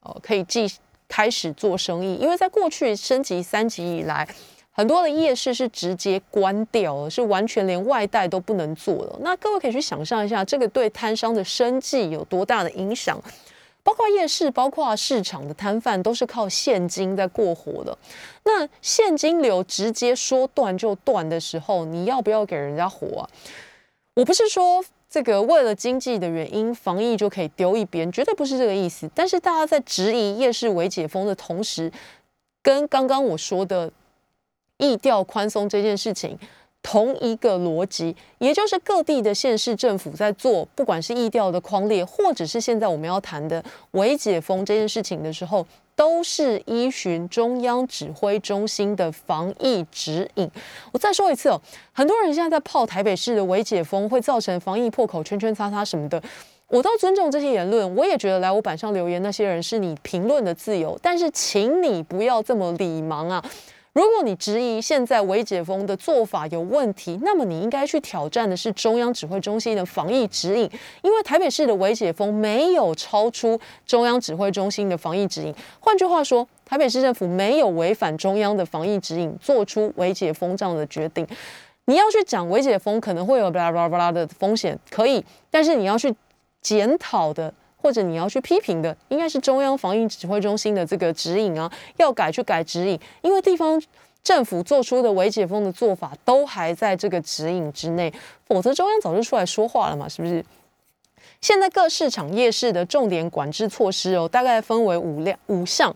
[0.01, 0.71] 呃可以继
[1.09, 4.29] 开始做生意，因为在过去升级三级以来。
[4.77, 9.17] 很多的夜市是直接关掉了，是完全连外带都不能做了。
[9.21, 13.23] 那各位可以去想象一下，这个对摊商的生计有多大的影响？
[13.85, 17.97] 包括夜市，包括市场的摊贩，都是靠现金在过活的。
[18.43, 23.31] 那现金流直接说断就断的时候，你要不要给人家活啊？
[24.17, 29.09] 我不是说这个为了经济的原因，防疫就可以丢一边，绝对不是这个意思。
[29.15, 31.93] 但是大家在质疑夜市为解封的同时，
[32.61, 33.93] 跟刚刚我说的。
[34.79, 36.37] 意调宽松这件事情，
[36.85, 45.67] 同一个逻辑，也就是各地的县市政府在做，不管是意调的框列，或者是现在我们要谈的微解封这件事情的时候，
[45.97, 50.49] 都是依循中央指挥中心的防疫指引。
[50.93, 51.59] 我再说一次哦，
[51.93, 56.23] 很多人现在在泡台北市的微解封会造成防疫破口，圈圈叉叉什么的，
[56.69, 63.43] 我都尊重这些言论，我也觉得来我板上留言那些人是你评论的自由，但是请你不要这么礼盲啊。
[63.95, 70.69] 如果你质疑现在微解封的做法有问题，那么你应该去挑战的是中央指挥中心的防疫指引，
[71.03, 75.55] 因为台北市的微解封没有超出中央指挥中心的防疫指引。
[75.79, 81.25] 换句话说，台北市政府没有违反中央的防疫指引，做出微解封这样的决定。
[81.85, 86.13] 你要去讲微解封可能会有巴拉巴拉巴拉的风险，可以，但是你要去
[86.61, 87.55] 检讨的。
[87.85, 93.79] 或者你要去批评的，应该是中央防疫指挥中心的这个指引啊，要改去改指引，因为地方
[94.23, 98.11] 政府做出的微解封的做法都还在这个指引之内，
[98.47, 100.43] 否则中央早就出来说话了嘛，是不是？
[101.43, 105.95] 现在各市场夜市的重点管制措施哦，大概分为五量五项，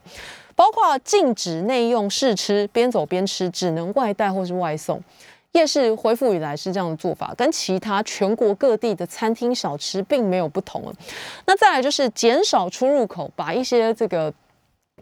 [0.54, 5.02] 包括禁止内用试吃，边走边吃，只能外带或是外送。
[5.52, 10.82] 夜市恢复以来是这样的做法，跟其他全国各地的餐厅小吃并没有不同
[11.46, 14.32] 那再来就是减少出入口，把一些这个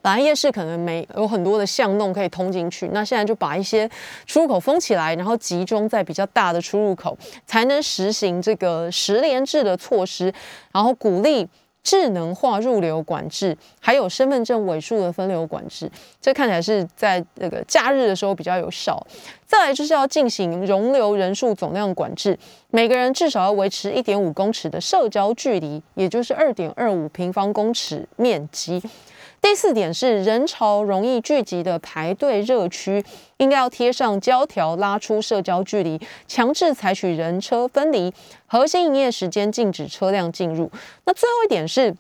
[0.01, 3.91] 本来夜市可能没有很多的巷弄可以通进去，那现在就把一些
[4.25, 10.33] 出入口封起来，然后集中在比较大的出入口，才能实行这个十连制的措施，
[10.73, 11.49] 然后鼓励。
[11.87, 15.89] 智能化入流管制，还有身份证尾数的分流管制，
[16.21, 19.01] 这看起来是在那个假日的时候比较有效。
[19.47, 22.37] 再来就是要进行容留人数总量管制，
[22.73, 28.83] 每个人至少要维持一点五公尺的社交距离，也就是二点二五平方公尺面积。
[29.49, 33.05] 第四点是人潮容易聚集的排队热区，
[33.37, 38.13] 应该要贴上胶条拉出社交距离，强制采取人车分离，
[38.47, 40.69] 核心营业时间禁止车辆进入。
[41.05, 41.95] 那最后一点是，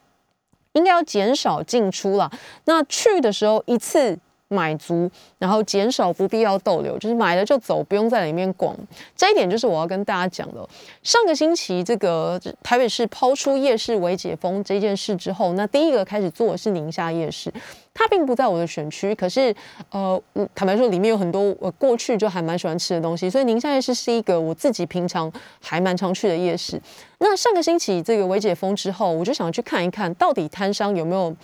[0.72, 2.28] 应该要减少进出啦。
[2.64, 4.18] 那去的时候一次。
[4.48, 8.76] 买足，然后减少不必要逗留，就是买了就走，不用在里面逛。
[9.16, 10.68] 这一点就是我要跟大家讲的。
[11.02, 17.52] 上个星期，这个台北市抛出夜市为解封这件事之后，那第一个开始做的是宁夏夜市。
[17.98, 19.54] 它并不在我的选区，可是
[19.90, 20.22] 呃，
[20.54, 25.32] 坦白说，里面有很多我过去就还蛮喜欢吃的东西，所以宁夏夜市是一个我自己平常
[25.62, 26.78] 还蛮常去的夜市。
[27.18, 31.34] 那上个星期这个为解封之后，我就想去看一看到底摊商有没有。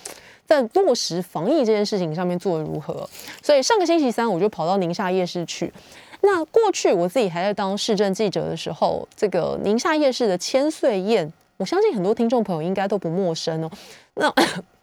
[0.46, 3.09] 在落实防疫这件事情上面做的如何？
[3.42, 5.72] 所以上个星期三我就跑到宁夏夜市去。
[6.20, 13.70] 那过去我自己还在当市政记者的时候，这个宁夏夜市的千岁宴，我相信很多听众朋友应该都不陌生哦。
[14.14, 14.33] 那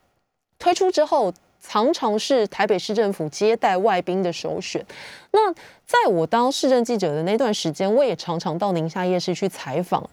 [0.59, 4.85] 推出之后，常常是台北市政府接待外宾的首选。
[5.31, 10.09] 那在我当市政记者的那段时间，我也常常到宁夏夜市去采访。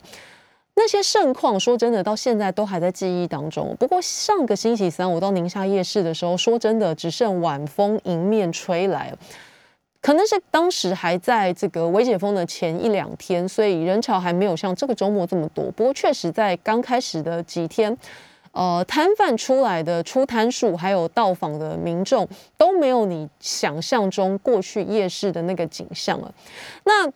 [0.79, 3.75] 那些盛况，说真的，到现在都还在记忆当中。
[3.79, 9.11] 不过上个星期三我到宁夏夜市的时候，说真的，只剩晚风迎面吹来。
[10.03, 15.65] 可能是当时还在这个微解封的前一两天，所以人潮还没有像这个周末这么多。
[15.73, 17.97] 不过确实在刚开始的几天，
[18.53, 26.33] 呃，摊贩出来的出摊数，还有到访的民众，都没有你想象中过去夜市的那个景象了。
[26.85, 27.11] 那。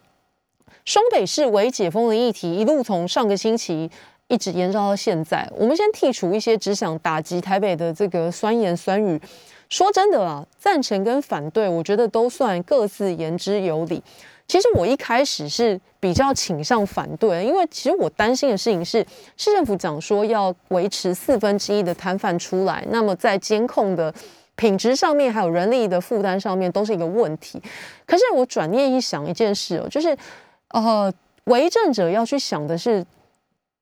[0.85, 3.91] 双北市为解封的议题，一路从上个星期
[4.29, 5.49] 一直延烧到现在。
[5.57, 9.21] 我们先剔除一些只想打击台北的这个酸言酸语。
[9.69, 14.03] 说真的啊，赞成跟反对，我觉得都算各自言之有理。
[14.49, 19.07] 其实我一开始是比较倾向反对，因为其实我担心的事情是，
[19.37, 24.13] 市政府讲说要维持四分之一的摊贩出来，那么在监控的
[24.57, 27.63] 品质上面，还有人力的负担上面，都是一个问题。
[28.05, 30.17] 可是我转念一想，一件事哦，就是。
[30.71, 31.13] 呃，
[31.45, 33.05] 为政者要去想的是，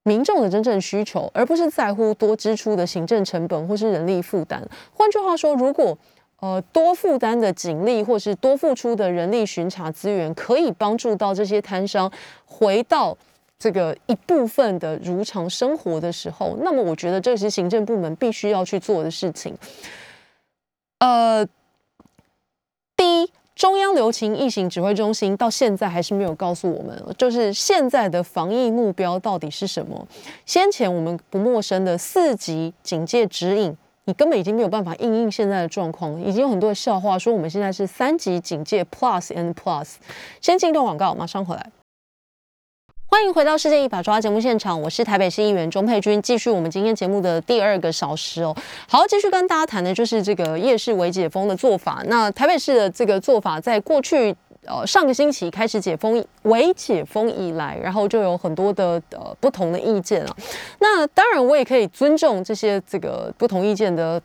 [0.05, 4.67] 民众的真正需求，而不是在乎多支出的行政成本或是人力负担。
[4.95, 5.97] 换句话说，如果
[6.41, 12.11] 呃多负担的警力或是多付出的人力巡查资源，可以帮助到这些摊商
[12.47, 13.15] 回到
[13.59, 19.55] 这个一部分的如常生活的时候，那么我觉得这是行政部门必须要去做的事情。
[21.01, 21.47] 呃，
[22.97, 23.31] 第一。
[23.59, 30.07] 中央流行疫情指挥中心到现在还是没有告诉我们，就是现在的防疫目标到底是什么。
[30.47, 39.95] 先前我们不陌生的四级警戒指引，你根本已经没有办法应应现在的状况，已经有很多的笑话说我们现在是三级警戒 Plus and Plus。
[40.41, 41.73] 先进一段广告，马上回来。
[43.11, 48.55] 欢迎回到《世界一把抓》节目现场，我是台北市议员钟佩君，继续我们今天节目的第二个小时哦。
[48.87, 52.03] 好，继续跟大家谈的就是这个夜市微解封的做法。
[52.07, 54.37] 那台北市的这个做法，在过去
[54.67, 60.37] 呃上个星期开始解封、微解封以来，然后就有很多的呃不同的意见啊。
[60.79, 64.21] 那当然，我也可以尊重这些这个不同意见的。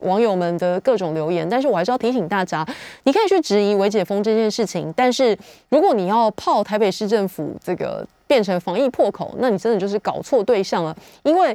[0.00, 2.66] 网友们的各种留言，但是我还是要提醒大家，
[3.04, 10.96] 你可以去质疑微解封这件事情，但是如果你要泡台北市政府这个变成防疫破口，那你真的就是搞错对象了。
[11.22, 11.54] 因为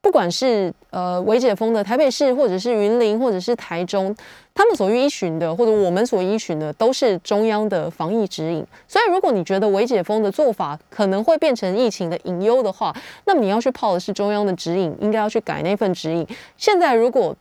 [0.00, 4.12] 不管是呃维解封的台北市，或者是云林，或者是台中，
[4.52, 8.66] 他们所依循的，或者我们所依循的，都是中央的防疫指引。
[8.88, 12.92] 所以，如果你觉得维解封的做法可能会变成疫情的隐忧的话，
[13.24, 16.26] 那么你要去泡的是中央的指引，应该要去改那份指引。
[16.56, 17.36] 现在如果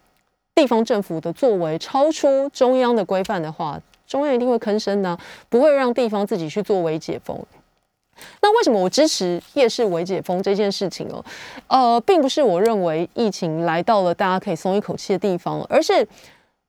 [0.54, 5.18] 地方政府的作为超出中央的规范的话，中央一定会吭声呢，
[5.50, 7.44] 不会让地方自己去做维解封。
[8.42, 11.24] 那为什么我支持夜市微解封这件事情哦？
[11.68, 16.08] 呃，并不是我认为疫情来到了大家可以松一口气的地方，而是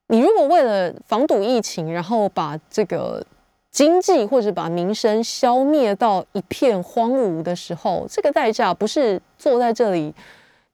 [0.08, 3.24] 你如果为了防堵疫情，然后把这个
[3.70, 10.14] 经济或者把民生消灭到一片荒芜的时候，这个代价不是坐在这里。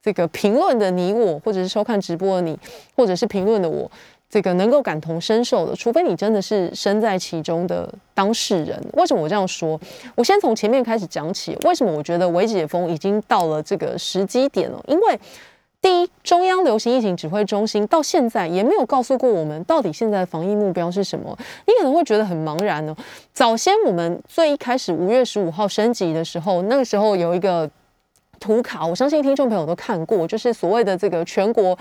[0.05, 2.59] 这个评论的你我，或者是收看直播的你，
[2.97, 3.89] 或者是评论的我，
[4.33, 8.83] 这个能够感同身受的，除非你真的是身在其中的当事人。
[8.95, 9.79] 为什么我这样说？
[10.15, 11.55] 我先从前面开始讲起。
[11.67, 14.83] 为什么我觉得微解封已经到了这个时机点了？
[14.89, 15.21] 因为
[15.83, 21.37] 第一，中央流行疫情指挥中心到现在也没有告诉过我们，到底现在的防疫目标是什么。
[21.67, 22.97] 你可能会觉得很茫然哦。
[23.35, 27.71] 早先我们最一开始五月十五号升级的时候，那个时候有一个。
[28.43, 31.79] 图卡，我相信听众朋友都看过，就是所谓的这个全国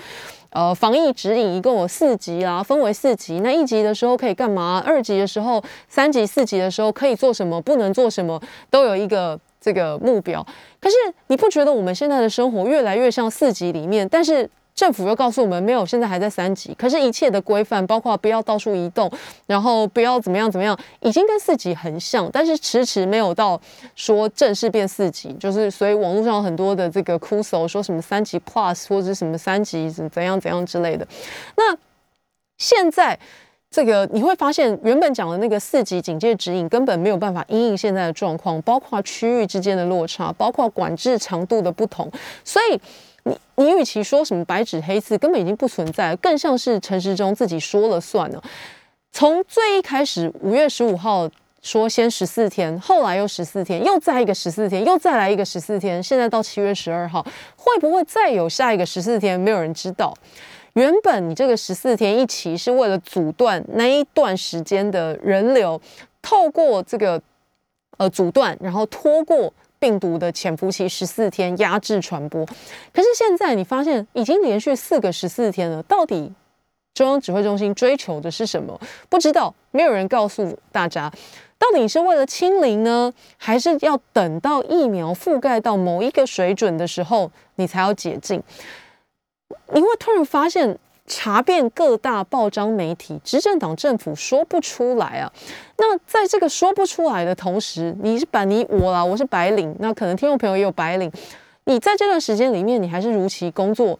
[0.51, 3.39] 呃防疫指引，一共有四级啊，分为四级。
[3.39, 4.81] 那一级的时候可以干嘛？
[4.85, 7.59] 二级的时候，三级、四级的时候可以做什么？
[7.59, 8.39] 不能做什么？
[8.69, 10.45] 都有一个这个目标。
[10.79, 10.95] 可是
[11.27, 14.07] 你不觉得我们现在的生活越来越像四级里面？
[14.07, 16.73] 但是政府又告诉我们，没有，现在还在三级。
[16.75, 19.11] 可是，一切的规范，包括不要到处移动，
[19.45, 23.59] 然后不要怎么样怎么样，已经跟四级很像，但是迟迟没有到
[23.95, 25.31] 说正式变四级。
[25.33, 31.07] 就是，所以网络上很多的这个哭诉，说什么三级 Plus 或者什么三级怎怎样怎样之类的。
[31.55, 31.77] 那
[32.57, 33.19] 现在
[33.69, 42.09] 这个你会发现，原本讲的那个四级警戒指引根本没有办法因应现在的状况，包括区域之间的落差，包括管制强度的不同，
[42.43, 42.81] 所以。
[43.23, 48.43] 你你与其说什么白纸黑字，根本已经不存在，更像是陈时中自己说了算了。
[49.11, 51.29] 从最一开始，五月十五号
[51.61, 57.21] 说先十四天，后来又十四天，又再一个十四天，又再来一个十四天，现在到七月十二号，
[57.55, 59.39] 会不会再有下一个十四天？
[59.39, 60.13] 没有人知道。
[60.73, 65.79] 原本你这个十四天一期是为了阻断那一段时间的人流，
[66.21, 67.21] 透过这个
[67.97, 69.53] 呃阻断，然后拖过。
[69.81, 72.45] 病毒的潜伏期十四天，压制传播。
[72.93, 76.31] 可是现在你发现已经连续四个十四天了，到底
[76.93, 78.79] 中央指挥中心追求的是什么？
[79.09, 81.11] 不知道，没有人告诉大家，
[81.57, 88.41] 到底是为了清零呢，还是要等到疫苗覆盖到某一个水准的时候，你才要解禁？
[89.73, 90.77] 你会突然发现。
[91.11, 95.29] 查遍各大报章媒体，执政党政府说不出来啊。
[95.77, 101.11] 那在这个说不出来的同时，你是板你我啦，我是白领，那可能听众朋友也有白领。
[101.65, 103.99] 你在这段时间里面，你还是如期工作，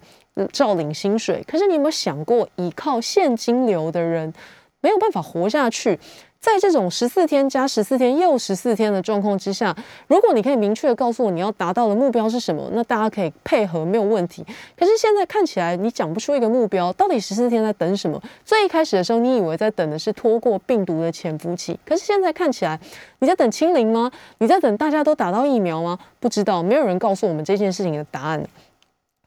[0.54, 1.44] 照领薪水。
[1.46, 4.34] 可是你有没有想过，依靠现金流的人
[4.80, 6.00] 没有办法活下去？
[6.42, 9.76] 在这种十四天加十四天又十四天的状况之下，
[10.08, 14.44] 如果你可以明确的告诉我你要达到的目标是什么，那大家可以配合没有问题。
[14.76, 18.20] 可是现在看起来你讲不出一个目标，到底十四天在等什么？
[18.44, 22.80] 最一开始的时候你以为在等的是拖过病毒的潜伏期，可是现在看起来
[23.20, 24.12] 你在等清零吗？
[24.40, 26.00] 你在等大家都打到疫苗吗？
[26.20, 28.44] 不知道，没有人告诉我们这件事情的答案。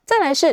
[0.04, 0.52] 再来是，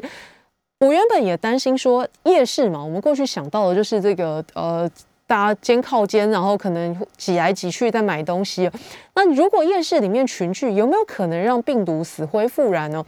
[0.80, 4.88] 我原本也担心说夜市嘛，我们过去想到的就是这个呃。
[5.32, 8.70] 大家肩靠肩，然后可能挤来挤去在买东西。
[9.14, 13.02] 那如果夜市里面群聚，有没有可能让病毒死灰复燃呢？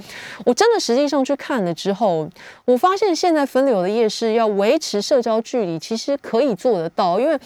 [0.46, 2.26] 我真的实际上去看了之后，
[2.64, 7.38] 我发现现在分流的夜市要维持社交距离，其实可以做得到，因为。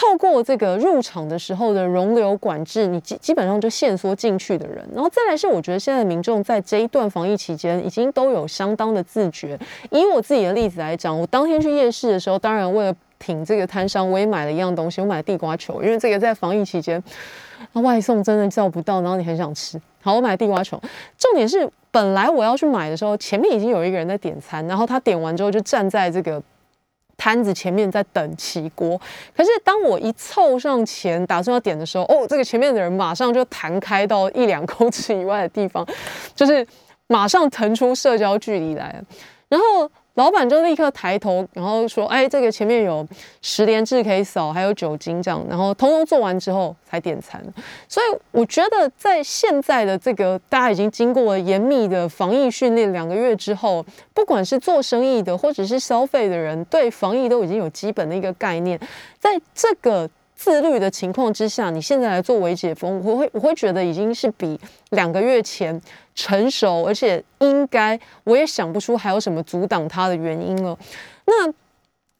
[0.00, 4.88] 透过这个入场的时候的容流管制，你基基本上就限缩进去的人。
[4.94, 9.58] 然后再来是，我觉得现在民众在这一段防疫期间，已经都有相当的自觉。
[9.90, 17.02] 以我自己的例子来讲，我当天去夜市的时候，当然为了挺这个摊商，我也买了一样东西，我买了地瓜球，因为这个在防疫期间，
[17.72, 19.80] 外送真的叫不到，然后你很想吃。
[20.00, 20.80] 好，我买了地瓜球。
[21.16, 26.42] 重点是，本来我要去买的时候，前面已经有一个人在点餐，然后他点完之后就站在这个。
[27.20, 28.96] 摊子前面在等起锅，
[29.36, 35.84] 可是当我一凑上前打算要点的时候，哦，这个前面的人马上就弹开到一两公尺以外的地方，
[36.36, 36.64] 就是
[37.08, 39.02] 马上腾出社交距离来，
[39.48, 39.90] 然后。
[40.18, 43.06] 老板就立刻抬头，然后说：“哎，这个前面有
[43.40, 47.40] 十连制可以扫，还有酒精这样。”然后通通做完之后才点餐。
[47.86, 58.76] 所以我觉得，在现在的这个大家已经经过了严密的防疫训练两个月之后，不管是做生意的或者是消费的人，对防疫都已经有基本的一个概念。
[59.20, 64.58] 在这个自律的情况之下，你现在来做微解封，我会我会觉得已经是比
[64.90, 65.78] 两个月前。
[66.20, 70.76] 成熟，而且应该，我也想不出还有什么阻挡他的原因了。
[71.26, 71.48] 那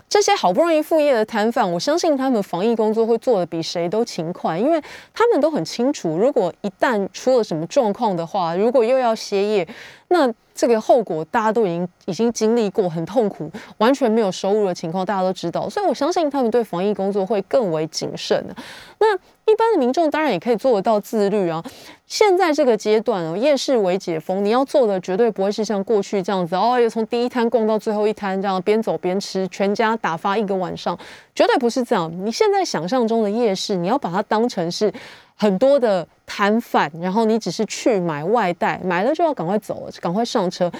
[0.09, 4.81] 这些好不容易复业的摊贩，我相信他们防疫工作会做的比谁都勤快，因为
[5.13, 9.67] 他们都很清楚，如果一旦出了什么状况的话，如果又要歇业，
[10.09, 18.55] 那这个后果大家都已经已经经历过，很痛苦，完全没有收入的情况，大家都知道，所以我相信他们对防疫工作会更为谨慎的
[18.99, 19.19] 那。
[19.51, 21.65] 一般的民众当然也可以做得到自律啊。
[22.07, 30.95] 现在这个阶段哦，夜市为解封，你要做的绝对不会是像过去这样子哦，从第一摊逛到最后一摊，这样边走边吃，全家打发一个晚上，
[31.35, 32.13] 绝对不是这样。
[32.27, 34.93] 你现在想象中的夜市，你要把它当成是
[35.39, 40.71] 很多的摊贩，然后你只是去买外带，买了就要赶快走了，赶快上车。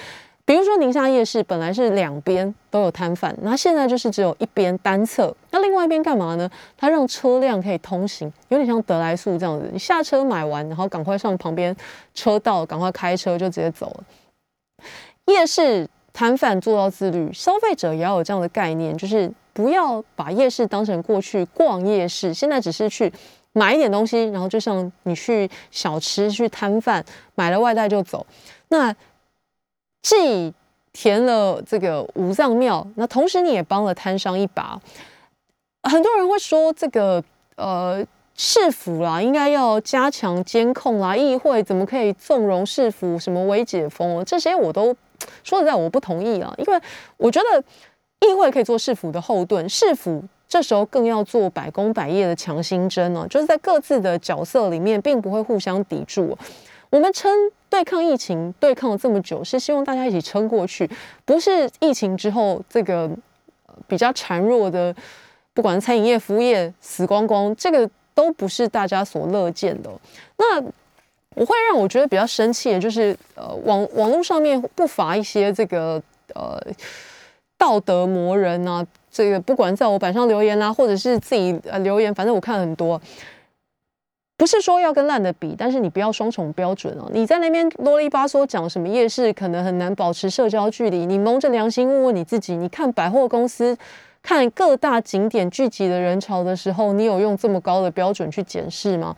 [0.43, 5.33] 比如说宁夏夜市本来是两边都有摊贩，那现在就是只有一边单侧。
[5.51, 6.49] 那另外一边干嘛呢？
[6.75, 9.69] 它让车辆可以通行，有点像德来速这样子。
[9.71, 11.75] 你下车买完，然后赶快上旁边
[12.15, 14.03] 车道，赶快开车就直接走了。
[15.25, 23.13] 夜市摊贩做到自律，消费者也要有这样的概念，就是不要把夜市当成过去逛夜市，现在只是去
[23.53, 27.03] 买一点东西，然后就像你去小吃去摊贩
[27.35, 28.25] 买了外带就走。
[28.69, 28.95] 那
[30.01, 30.53] 既
[30.93, 34.79] 填了这个五脏庙，那同时你也帮了摊商一把。
[35.83, 37.23] 很多人会说，这个
[37.55, 44.23] 呃市府啦，应该要加强监控啦，议会怎么可以纵容市府什么微解封？
[44.25, 44.95] 这些我都
[45.43, 46.81] 说实在，我不同意啊，因为
[47.17, 47.63] 我觉得
[48.27, 56.35] 议会可以做市府的后盾，市府这时候更要做百工百业的强心针呢，就是在各自的角色里面，并不会互相抵触。
[56.89, 57.31] 我们称
[57.69, 60.89] 对抗疫情对抗了这么久，是希望大家一起撑过去，
[61.23, 63.07] 不是疫情之后这个
[63.87, 64.93] 比较孱弱的，
[65.53, 69.91] 不管餐饮业、服务业死光光，这个都不是大家所乐见的。
[70.37, 70.59] 那
[71.35, 76.01] 我会让我觉得比较生气的，就是呃网网络上面不乏一些这个
[76.33, 76.59] 呃
[77.55, 78.83] 道德魔人啊，
[79.19, 83.01] 这个不管在我板上留言啦，或者是自己呃留言，反正我看很多。
[84.37, 87.09] 不是说要跟烂的比，但是你不要双重标准哦。
[87.11, 93.77] 你在那边啰里吧嗦讲什么夜市可能很难保持社交距离，你蒙着良心问问你自己，你看百货公司、
[94.23, 99.13] 看各大景点聚集的人潮的时候，你有用这么高的标准去检视吗？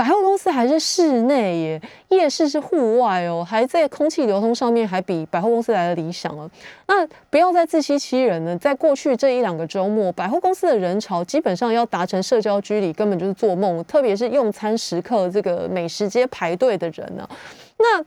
[0.00, 6.50] 百货公司还是室内耶，夜市是户外哦，还在空气流通上面还比百货公司来的理想了。
[6.86, 8.56] 那不要再自欺欺人了。
[8.56, 13.84] 在过去这一两个周末，百货公司的人潮基本上要达成社交距离，根本就是做梦。
[13.84, 17.28] 特别是用餐时刻，这个美食街排队的人呢，
[17.76, 18.02] 那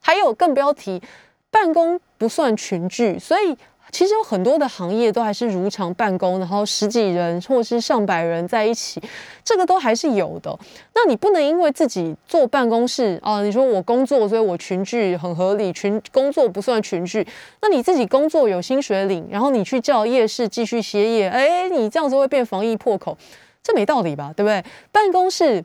[0.00, 1.02] 还有更不要提
[1.50, 3.58] 办公不算群聚，所以。
[3.90, 9.02] 其实有很多的行业都还是如常办公，然后十几人或是上百人在一起，
[9.42, 10.56] 这个都还是有的。
[10.94, 17.26] 那你不能因为自己坐办公室啊，你说我工作，所以我群聚很合理，群工作不算群聚。
[17.62, 23.16] 那你自己工作有薪水领，然后你去叫夜市继续歇业，哎，你这样子会变防疫破口，
[23.62, 24.32] 这没道理吧？
[24.36, 24.62] 对不对？
[24.92, 25.64] 办公室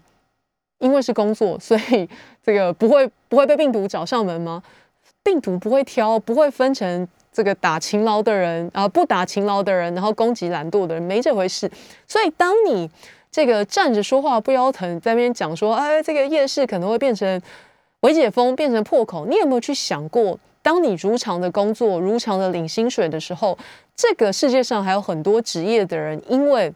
[0.80, 2.08] 因为是工作，所以
[2.44, 4.64] 这个不会不会被病毒找上门吗？
[5.24, 7.08] 病毒不会挑，不会分成。
[7.34, 11.70] 这个打勤劳的人啊，不打勤劳的人，然后攻击懒惰的人，没这回事。
[12.08, 12.90] 所以，当你
[13.32, 17.42] 这个站着说话不腰疼，在那边讲说，哎，这个夜市可能会变成
[18.02, 23.58] 维解封，变成破口，你有没有去想过，当你如常的工作，如常的领薪水的时候，
[23.96, 26.72] 这个世界上还有很多职业的人，因为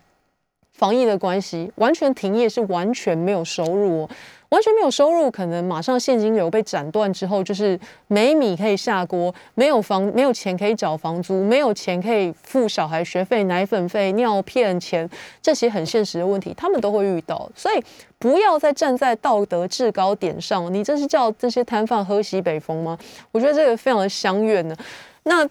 [0.74, 4.10] 防疫的关系，完全停业是完全没有收入哦。
[4.50, 7.78] 完全没有收入，可能马上现金流被斩断之后，就是
[8.08, 15.10] 没米可以下锅，没有房，没有钱可以缴房租，没有钱可以付小孩学费、奶粉费、尿片钱，
[15.42, 17.50] 这些很现实的问题，他们都会遇到。
[17.54, 17.84] 所以
[18.18, 22.98] 不要再站在道德制高点上，你这是叫这些摊贩喝西北风吗？
[23.34, 24.76] 我觉得这个非常的相怨呢。
[25.24, 25.46] 那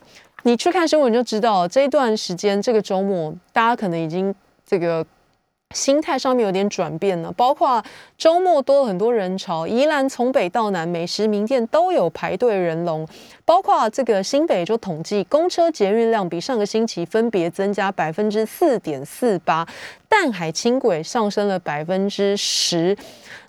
[0.44, 4.34] 你去看新闻就知道，这一段时间这个周末，大家可能已经
[4.66, 5.04] 这个。
[5.76, 7.84] 心态上面有点转变了，包括
[8.16, 13.06] 周末多了很多人潮，宜兰从北到南美食名店都有排队人龙，
[13.44, 19.68] 包括这个新北就统计公车捷运量比上个星期分别增加百分之四点四八，
[20.08, 22.96] 淡海轻轨上升了百分之十。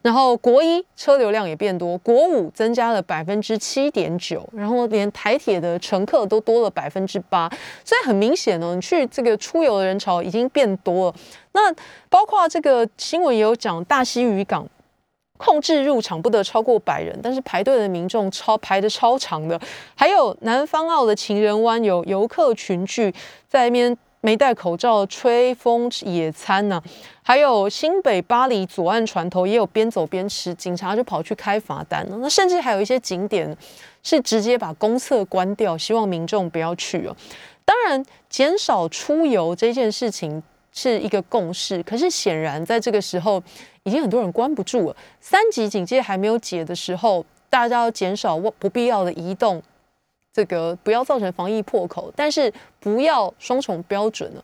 [0.04, 7.50] 然后国一车流量也变多，国五增加了百分之七点九，然后连台铁的乘客都多了百分之八，
[7.84, 11.16] 所以很明显哦，你去这个出游的人潮已经变多了。
[11.58, 11.74] 那
[12.08, 14.64] 包括这个新闻也有讲，大溪渔港
[15.38, 19.60] 控制入场不得超过百人，但是排队的民众超排的超长的，
[19.96, 23.12] 还有南方澳的情人湾有游客群聚
[23.48, 23.98] 在那边。
[24.20, 26.82] 没戴口罩吹风野餐呢，
[27.22, 32.18] 还有新北巴黎左岸船头也有边走边吃，警察就跑去开罚单了。
[32.20, 33.56] 那甚至还有一些景点
[34.02, 37.16] 是直接把公厕关掉，希望民众不要去哦。
[37.64, 40.42] 当然，减少出游这件事情
[40.80, 43.42] 是一个共识，可是显然在这个时候
[43.82, 44.96] 已经很多人关不住了。
[45.20, 49.60] 三级警戒还没有解的时候，大家要减少不必要的移动。
[50.32, 54.44] 这个不要造成防疫破口，但是不要双重标准了。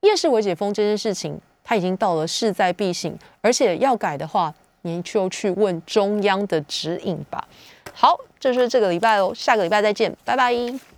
[0.00, 7.46] 夜市未解封这件事情，它已经到了势在必行，而且要改的话，你就去问中央的指引吧。
[7.92, 10.54] 好，这是这个礼拜哦，下个礼拜再见，拜拜。